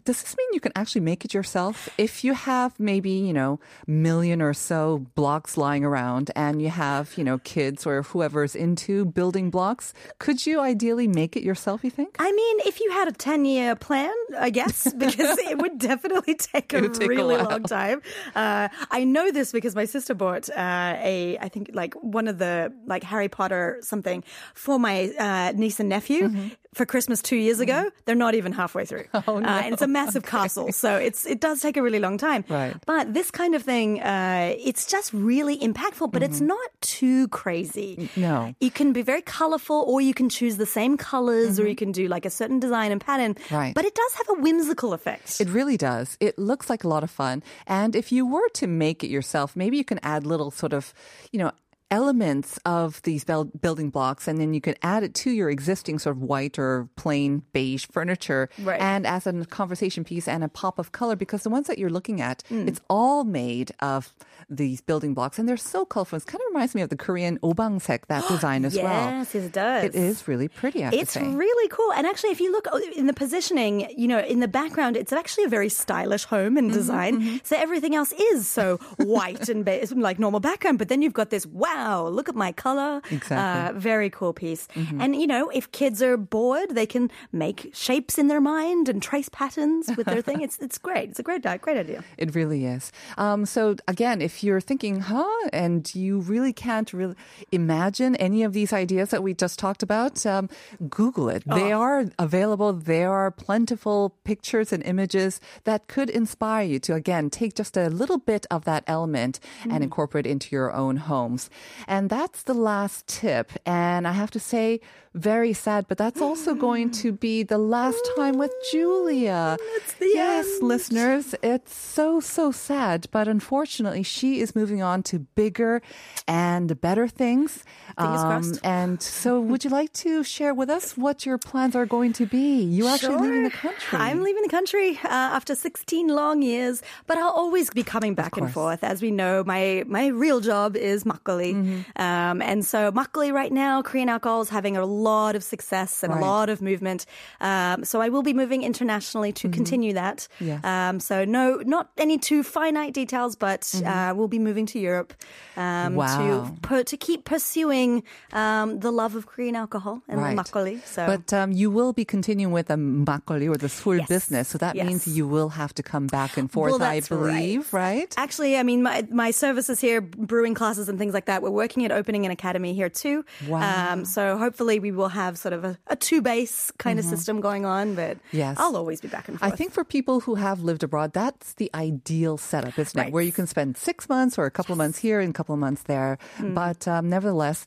does 0.05 0.21
this 0.21 0.35
mean 0.37 0.47
you 0.53 0.59
can 0.59 0.71
actually 0.75 1.01
make 1.01 1.25
it 1.25 1.33
yourself? 1.33 1.89
If 1.97 2.23
you 2.23 2.33
have 2.33 2.79
maybe, 2.79 3.11
you 3.11 3.33
know, 3.33 3.59
million 3.87 4.41
or 4.41 4.53
so 4.53 5.05
blocks 5.15 5.57
lying 5.57 5.83
around 5.83 6.31
and 6.35 6.61
you 6.61 6.69
have, 6.69 7.17
you 7.17 7.23
know, 7.23 7.37
kids 7.39 7.85
or 7.85 8.01
whoever's 8.03 8.55
into 8.55 9.05
building 9.05 9.49
blocks, 9.49 9.93
could 10.19 10.45
you 10.45 10.59
ideally 10.59 11.07
make 11.07 11.35
it 11.35 11.43
yourself, 11.43 11.83
you 11.83 11.89
think? 11.89 12.15
I 12.19 12.31
mean, 12.31 12.59
if 12.65 12.79
you 12.79 12.91
had 12.91 13.07
a 13.07 13.11
10 13.11 13.45
year 13.45 13.75
plan, 13.75 14.13
I 14.37 14.49
guess, 14.49 14.91
because 14.97 15.37
it 15.39 15.57
would 15.57 15.79
definitely 15.79 16.35
take 16.35 16.73
a 16.73 16.89
take 16.89 17.09
really 17.09 17.35
while. 17.35 17.49
long 17.49 17.63
time. 17.63 18.01
Uh, 18.35 18.69
I 18.91 19.03
know 19.03 19.31
this 19.31 19.51
because 19.51 19.75
my 19.75 19.85
sister 19.85 20.13
bought 20.13 20.49
uh, 20.49 20.95
a, 20.97 21.37
I 21.39 21.49
think, 21.49 21.71
like 21.73 21.93
one 21.95 22.27
of 22.27 22.37
the, 22.37 22.73
like 22.85 23.03
Harry 23.03 23.29
Potter 23.29 23.77
something 23.81 24.23
for 24.53 24.79
my 24.79 25.11
uh, 25.19 25.53
niece 25.55 25.79
and 25.79 25.89
nephew. 25.89 26.29
Mm-hmm. 26.29 26.47
For 26.73 26.85
Christmas 26.85 27.21
two 27.21 27.35
years 27.35 27.59
ago, 27.59 27.89
they're 28.05 28.15
not 28.15 28.35
even 28.35 28.51
halfway 28.51 28.85
through. 28.85 29.05
Oh, 29.27 29.37
no. 29.37 29.47
Uh, 29.47 29.61
and 29.63 29.73
it's 29.73 29.81
a 29.81 29.87
massive 29.87 30.23
castle, 30.23 30.71
so 30.71 30.95
it's 30.95 31.25
it 31.25 31.39
does 31.39 31.61
take 31.61 31.77
a 31.77 31.83
really 31.83 31.99
long 31.99 32.17
time. 32.17 32.45
Right. 32.49 32.73
But 32.85 33.13
this 33.13 33.29
kind 33.31 33.53
of 33.53 33.61
thing, 33.63 34.01
uh, 34.01 34.55
it's 34.57 34.87
just 34.87 35.13
really 35.13 35.57
impactful, 35.59 36.11
but 36.11 36.23
it's 36.23 36.41
not 36.41 36.69
too 36.81 37.27
crazy. 37.27 38.09
No. 38.15 38.55
You 38.59 38.71
can 38.71 38.93
be 38.93 39.01
very 39.01 39.21
colorful, 39.21 39.83
or 39.87 40.01
you 40.01 40.13
can 40.13 40.29
choose 40.29 40.57
the 40.57 40.65
same 40.65 40.97
colors, 40.97 41.59
or 41.59 41.67
you 41.67 41.75
can 41.75 41.91
do 41.91 42.07
like 42.07 42.25
a 42.25 42.29
certain 42.29 42.59
design 42.59 42.91
and 42.91 43.01
pattern. 43.01 43.35
Right. 43.51 43.73
But 43.75 43.85
it 43.85 43.93
does 43.93 44.13
have 44.13 44.29
a 44.29 44.41
whimsical 44.41 44.93
effect. 44.93 45.41
It 45.41 45.49
really 45.49 45.77
does. 45.77 46.17
It 46.19 46.39
looks 46.39 46.69
like 46.69 46.83
a 46.83 46.87
lot 46.87 47.03
of 47.03 47.11
fun. 47.11 47.43
And 47.67 47.95
if 47.95 48.11
you 48.11 48.25
were 48.25 48.49
to 48.53 48.67
make 48.67 49.03
it 49.03 49.09
yourself, 49.09 49.55
maybe 49.55 49.77
you 49.77 49.85
can 49.85 49.99
add 50.01 50.25
little 50.25 50.49
sort 50.49 50.73
of, 50.73 50.93
you 51.31 51.39
know, 51.39 51.51
elements 51.91 52.59
of 52.65 53.01
these 53.01 53.23
building 53.23 53.89
blocks 53.89 54.27
and 54.27 54.39
then 54.39 54.53
you 54.53 54.61
can 54.61 54.75
add 54.83 55.03
it 55.03 55.13
to 55.15 55.31
your 55.31 55.49
existing 55.49 55.97
sort 55.99 56.15
of 56.15 56.21
white 56.21 56.59
or 56.59 56.87
plain 56.95 57.41
beige 57.53 57.85
furniture 57.91 58.49
Right. 58.59 58.79
and 58.79 59.07
as 59.07 59.25
a 59.27 59.33
conversation 59.45 60.03
piece 60.03 60.27
and 60.27 60.43
a 60.43 60.47
pop 60.49 60.77
of 60.79 60.91
color 60.91 61.15
because 61.15 61.43
the 61.43 61.49
ones 61.49 61.67
that 61.67 61.77
you're 61.79 61.89
looking 61.89 62.21
at 62.21 62.43
Mm. 62.49 62.67
it's 62.67 62.79
all 62.89 63.23
made 63.23 63.71
of 63.79 64.13
these 64.49 64.81
building 64.81 65.13
blocks 65.13 65.39
and 65.39 65.47
they're 65.49 65.57
so 65.57 65.83
colorful 65.85 66.17
it 66.17 66.25
kind 66.25 66.41
of 66.41 66.47
reminds 66.53 66.73
me 66.75 66.81
of 66.81 66.89
the 66.89 66.95
korean 66.95 67.37
obangsek 67.39 68.01
that 68.07 68.27
design 68.33 68.65
as 68.65 68.75
well 68.75 69.09
yes, 69.11 69.35
it 69.35 69.51
does. 69.51 69.83
it 69.85 69.95
is 69.95 70.27
really 70.27 70.47
pretty 70.47 70.79
It's 70.83 71.15
really 71.17 71.67
cool. 71.69 71.91
And 71.93 72.05
actually, 72.07 72.31
if 72.31 72.39
you 72.39 72.51
look 72.51 72.67
in 72.95 73.07
the 73.07 73.13
positioning, 73.13 73.73
you 73.97 74.07
know, 74.07 74.19
in 74.19 74.39
the 74.39 74.47
background, 74.47 74.95
it's 74.95 75.11
actually 75.11 75.43
a 75.45 75.49
very 75.57 75.69
stylish 75.69 76.23
home 76.25 76.55
Mm-hmm, 76.55 76.57
and 76.57 76.71
design. 76.73 77.41
So 77.43 77.53
everything 77.57 77.93
else 77.95 78.11
is 78.31 78.47
so 78.49 78.77
white 78.97 79.49
and 79.49 79.65
like 80.09 80.17
normal 80.19 80.39
background. 80.39 80.77
But 80.79 80.87
then 80.89 81.01
you've 81.03 81.13
got 81.21 81.29
this, 81.35 81.45
wow, 81.45 81.78
look 82.09 82.29
at 82.29 82.35
my 82.35 82.51
color. 82.51 83.01
Exactly. 83.11 83.37
Mm-hmm. 83.37 83.77
Uh, 83.77 83.79
very 83.79 84.09
cool 84.09 84.33
piece. 84.33 84.67
And, 84.99 85.15
you 85.15 85.27
know, 85.27 85.49
if 85.49 85.71
kids 85.71 86.01
are 86.01 86.17
bored, 86.17 86.69
they 86.71 86.85
can 86.85 87.11
make 87.31 87.71
shapes 87.73 88.17
in 88.17 88.27
their 88.27 88.41
mind 88.41 88.89
and 88.89 89.01
trace 89.01 89.29
patterns 89.29 89.89
with 89.95 90.07
their 90.07 90.21
thing. 90.21 90.41
It's, 90.49 90.57
it's 90.59 90.77
great. 90.77 91.09
It's 91.09 91.19
a 91.19 91.23
great, 91.23 91.43
great 91.61 91.77
idea. 91.77 92.03
It 92.17 92.33
really 92.33 92.65
is. 92.65 92.91
Um, 93.17 93.45
so 93.45 93.75
again, 93.87 94.21
if 94.21 94.43
you're 94.43 94.61
thinking, 94.61 95.01
huh, 95.01 95.49
and 95.51 95.93
you 95.93 96.19
really 96.19 96.53
can't 96.53 96.91
really 96.93 97.15
imagine 97.51 98.15
any 98.15 98.43
of 98.43 98.53
these 98.53 98.71
ideas 98.73 99.09
that 99.09 99.21
we 99.21 99.33
just 99.33 99.59
talked 99.59 99.83
about, 99.83 100.25
um, 100.25 100.49
Google 100.89 101.29
it. 101.29 101.43
They 101.45 101.71
are 101.71 102.05
available. 102.17 102.73
There 102.73 103.11
are 103.11 103.31
plentiful 103.31 104.15
pictures 104.23 104.71
and 104.71 104.81
images 104.83 105.41
that 105.65 105.87
could 105.87 106.09
inspire 106.09 106.65
you 106.65 106.79
to 106.79 106.93
again 106.95 107.29
take 107.29 107.53
just 107.55 107.75
a 107.77 107.89
little 107.89 108.17
bit 108.17 108.45
of 108.49 108.65
that 108.65 108.83
element 108.87 109.39
and 109.69 109.83
incorporate 109.83 110.25
into 110.25 110.55
your 110.55 110.73
own 110.73 110.97
homes. 110.97 111.49
And 111.87 112.09
that's 112.09 112.43
the 112.43 112.53
last 112.53 113.07
tip. 113.07 113.51
And 113.65 114.07
I 114.07 114.13
have 114.13 114.31
to 114.31 114.39
say, 114.39 114.79
very 115.13 115.53
sad, 115.53 115.85
but 115.87 115.97
that's 115.97 116.21
also 116.21 116.53
going 116.55 116.91
to 117.03 117.11
be 117.11 117.43
the 117.43 117.57
last 117.57 118.01
time 118.15 118.37
with 118.37 118.51
Julia. 118.71 119.57
the 119.99 120.05
yes, 120.13 120.45
end. 120.59 120.67
listeners, 120.67 121.35
it's 121.41 121.73
so, 121.75 122.19
so 122.19 122.51
sad, 122.51 123.07
but 123.11 123.27
unfortunately, 123.27 124.03
she 124.03 124.39
is 124.39 124.55
moving 124.55 124.81
on 124.81 125.03
to 125.03 125.19
bigger 125.35 125.81
and 126.27 126.79
better 126.81 127.07
things. 127.07 127.63
Um, 127.97 128.53
And 128.63 129.01
so, 129.01 129.39
would 129.49 129.63
you 129.63 129.69
like 129.69 129.91
to 130.05 130.23
share 130.23 130.53
with 130.53 130.69
us 130.69 130.95
what 130.97 131.25
your 131.25 131.37
plans 131.37 131.75
are 131.75 131.85
going 131.85 132.13
to 132.13 132.25
be? 132.25 132.61
You 132.63 132.87
actually 132.87 133.17
leaving 133.17 133.43
the 133.43 133.49
country. 133.49 133.97
I'm 133.99 134.21
leaving 134.21 134.43
the 134.43 134.49
country 134.49 134.97
uh, 135.03 135.07
after 135.37 135.55
16 135.55 136.07
long 136.07 136.41
years, 136.41 136.81
but 137.07 137.17
I'll 137.17 137.29
always 137.43 137.69
be 137.69 137.83
coming 137.83 138.13
back 138.13 138.37
and 138.37 138.51
forth. 138.51 138.83
As 138.83 139.01
we 139.01 139.11
know, 139.11 139.43
my 139.45 139.83
my 139.87 140.07
real 140.07 140.39
job 140.39 140.75
is 140.75 141.03
makgeolli, 141.03 141.49
Mm-hmm. 141.49 142.01
um, 142.01 142.41
and 142.41 142.65
so 142.65 142.91
makgeolli 142.91 143.31
right 143.33 143.51
now, 143.51 143.81
Korean 143.81 144.09
alcohol 144.09 144.41
is 144.41 144.49
having 144.49 144.77
a 144.77 144.85
lot 144.99 145.35
of 145.35 145.43
success 145.43 146.03
and 146.03 146.11
Right. 146.13 146.21
a 146.21 146.25
lot 146.25 146.47
of 146.49 146.61
movement. 146.61 147.05
Um, 147.41 147.83
so 147.85 148.01
I 148.05 148.09
will 148.09 148.23
be 148.23 148.33
moving 148.33 148.61
internationally 148.63 149.31
to 149.41 149.49
continue 149.49 149.93
that. 149.93 150.27
Mm-hmm. 150.39 150.47
Yes. 150.47 150.63
Um, 150.63 150.99
so 150.99 151.15
no, 151.25 151.61
not 151.65 151.89
any 151.97 152.17
too 152.17 152.41
finite 152.43 152.93
details, 152.93 153.35
but 153.35 153.63
uh, 153.85 154.13
we'll 154.15 154.27
be 154.27 154.39
moving 154.39 154.65
to 154.73 154.79
Europe 154.79 155.13
um, 155.57 155.63
Mm-hmm. 155.63 155.95
Wow. 155.95 156.17
to 156.19 156.61
pu- 156.67 156.83
to 156.91 156.97
keep 156.97 157.21
pursuing 157.25 158.03
um, 158.33 158.79
the 158.79 158.91
love 158.91 159.15
of 159.15 159.23
Korean 159.31 159.55
alcohol 159.55 160.01
and 160.07 160.19
Right. 160.21 160.37
makgeolli. 160.37 160.75
So. 160.85 161.05
But 161.05 161.31
um, 161.33 161.51
you 161.51 161.69
will 161.71 161.93
be 161.93 162.05
continuing 162.05 162.53
with 162.53 162.67
the 162.67 162.75
makgeolli 163.09 163.47
or 163.49 163.57
the 163.57 163.69
sul 163.69 163.95
Yes. 163.97 164.07
business, 164.07 164.47
so 164.49 164.57
that 164.57 164.75
means 164.75 165.07
you 165.07 165.27
will 165.27 165.49
have 165.49 165.73
to 165.75 165.83
come 165.83 166.07
back 166.07 166.37
and 166.37 166.49
forth, 166.51 166.71
Well, 166.79 166.83
I 166.83 166.99
believe, 167.01 167.73
right? 167.73 168.13
Actually, 168.17 168.57
I 168.57 168.63
mean, 168.63 168.81
my, 168.83 169.05
my 169.11 169.31
services 169.31 169.79
here, 169.81 169.99
brewing 170.01 170.53
classes 170.53 170.87
and 170.89 170.97
things 170.99 171.13
like 171.13 171.25
that, 171.25 171.41
we're 171.43 171.49
working 171.63 171.85
at 171.85 171.91
opening 171.91 172.25
an 172.25 172.31
academy 172.31 172.73
here 172.73 172.89
too. 172.89 173.25
Wow. 173.47 173.61
Um, 173.93 174.05
so 174.05 174.37
hopefully 174.37 174.79
we 174.79 174.88
will 174.91 175.09
have 175.09 175.37
sort 175.37 175.53
of 175.53 175.63
a, 175.63 175.77
a 175.87 175.95
two 175.95 176.21
base 176.21 176.71
kind 176.77 176.99
of 176.99 177.05
system 177.05 177.39
going 177.41 177.65
on, 177.65 177.95
but 177.95 178.09
Mm-hmm. 178.19 178.37
Yes. 178.37 178.57
I'll 178.59 178.75
always 178.75 179.01
be 179.01 179.07
back 179.07 179.27
and 179.27 179.39
forth. 179.39 179.51
I 179.51 179.55
think 179.55 179.71
for 179.71 179.83
people 179.83 180.21
who 180.21 180.35
have 180.35 180.61
lived 180.61 180.83
abroad, 180.83 181.13
that's 181.13 181.53
the 181.53 181.69
ideal 181.73 182.37
setup, 182.37 182.77
isn't 182.77 182.99
it? 182.99 183.11
Where 183.13 183.23
you 183.23 183.31
can 183.31 183.47
spend 183.47 183.77
six 183.77 184.09
months 184.09 184.37
or 184.37 184.45
a 184.45 184.51
couple 184.51 184.73
of 184.73 184.77
months 184.77 184.99
here 184.99 185.19
and 185.19 185.29
a 185.29 185.33
couple 185.33 185.53
of 185.53 185.59
months 185.59 185.83
there. 185.83 186.17
Mm. 186.37 186.53
But 186.53 186.87
um, 186.87 187.09
nevertheless, 187.09 187.65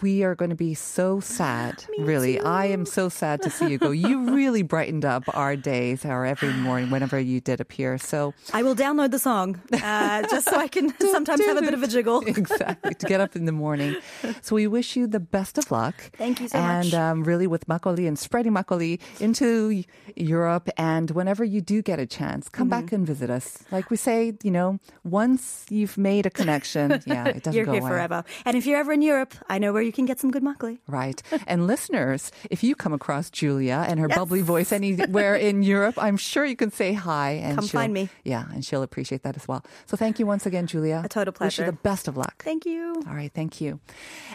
we 0.00 0.22
are 0.22 0.34
going 0.34 0.48
to 0.50 0.56
be 0.56 0.74
so 0.74 1.20
sad. 1.20 1.84
really, 1.98 2.40
I 2.40 2.66
am 2.66 2.86
so 2.86 3.08
sad 3.10 3.42
to 3.42 3.50
see 3.50 3.68
you 3.70 3.78
go. 3.78 3.90
You 3.90 4.30
really 4.34 4.62
brightened 4.62 5.04
up 5.04 5.24
our 5.34 5.56
days, 5.56 6.04
our 6.04 6.24
every 6.24 6.52
morning, 6.54 6.90
whenever 6.90 7.18
you 7.20 7.40
did 7.40 7.60
appear. 7.60 7.98
So 7.98 8.32
I 8.52 8.62
will 8.62 8.74
download 8.74 9.10
the 9.10 9.18
song 9.18 9.60
uh, 9.72 10.22
just 10.28 10.48
so 10.48 10.56
I 10.56 10.68
can 10.68 10.94
sometimes 11.00 11.44
have 11.44 11.56
a 11.58 11.60
bit 11.60 11.74
of 11.74 11.82
a 11.82 11.86
jiggle. 11.88 12.20
exactly 12.26 12.94
to 12.94 13.06
get 13.06 13.20
up 13.20 13.36
in 13.36 13.44
the 13.44 13.52
morning. 13.52 13.96
So 14.40 14.56
we 14.56 14.66
wish 14.66 14.96
you 14.96 15.06
the 15.06 15.20
best 15.20 15.58
of 15.58 15.70
luck. 15.70 15.94
Thank 16.16 16.40
you 16.40 16.48
so 16.48 16.58
and, 16.58 16.66
much. 16.66 16.84
And 16.86 16.94
um, 16.94 17.24
really 17.24 17.46
with 17.46 17.66
makgeolli 17.66 18.08
and 18.08 18.18
spreading 18.18 18.52
makgeolli 18.52 18.98
into 19.20 19.84
Europe. 20.16 20.68
And 20.78 21.10
whenever 21.10 21.44
you 21.44 21.60
do 21.60 21.82
get 21.82 21.98
a 21.98 22.06
chance, 22.06 22.48
come 22.48 22.62
Mm-hmm. 22.62 22.80
back 22.86 22.92
and 22.92 23.04
visit 23.06 23.28
us. 23.28 23.58
Like 23.72 23.90
we 23.90 23.96
say, 23.96 24.32
you 24.44 24.50
know, 24.52 24.78
once 25.04 25.66
you've 25.68 25.98
made 25.98 26.26
a 26.26 26.30
connection, 26.30 27.02
yeah, 27.06 27.26
it 27.26 27.42
doesn't 27.42 27.54
You're 27.54 27.66
go 27.66 27.72
here 27.72 27.80
away. 27.82 27.90
forever. 27.90 28.24
And 28.46 28.56
if 28.56 28.66
you're 28.66 28.78
ever 28.78 28.92
in 28.92 29.02
Europe, 29.02 29.34
I 29.48 29.58
know 29.58 29.72
where 29.72 29.81
you 29.82 29.92
can 29.92 30.04
get 30.06 30.18
some 30.20 30.30
good 30.30 30.42
makgeolli. 30.42 30.78
Right. 30.86 31.22
And 31.46 31.66
listeners, 31.66 32.30
if 32.50 32.62
you 32.62 32.74
come 32.74 32.92
across 32.92 33.30
Julia 33.30 33.84
and 33.86 34.00
her 34.00 34.08
bubbly 34.08 34.40
voice 34.40 34.72
anywhere 34.72 35.34
in 35.34 35.62
Europe, 35.62 35.94
I'm 35.98 36.16
sure 36.16 36.44
you 36.44 36.56
can 36.56 36.70
say 36.70 36.92
hi 36.92 37.32
and 37.32 37.58
Come 37.58 37.68
find 37.68 37.92
me. 37.92 38.08
Yeah, 38.24 38.44
and 38.52 38.64
she'll 38.64 38.82
appreciate 38.82 39.22
that 39.22 39.36
as 39.36 39.46
well. 39.46 39.64
So 39.86 39.96
thank 39.96 40.18
you 40.18 40.26
once 40.26 40.46
again, 40.46 40.66
Julia. 40.66 41.02
A 41.04 41.08
total 41.08 41.32
pleasure. 41.32 41.62
Wish 41.62 41.66
you 41.66 41.72
the 41.72 41.78
best 41.82 42.08
of 42.08 42.16
luck. 42.16 42.42
Thank 42.42 42.66
you. 42.66 43.02
All 43.06 43.14
right, 43.14 43.32
thank 43.32 43.60
you. 43.60 43.80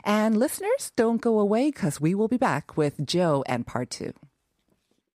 And 0.03 0.37
listeners, 0.37 0.91
don't 0.95 1.21
go 1.21 1.39
away 1.39 1.71
because 1.71 2.01
we 2.01 2.13
will 2.15 2.27
be 2.27 2.37
back 2.37 2.77
with 2.77 3.05
Joe 3.05 3.43
and 3.47 3.65
part 3.65 3.89
two. 3.89 4.13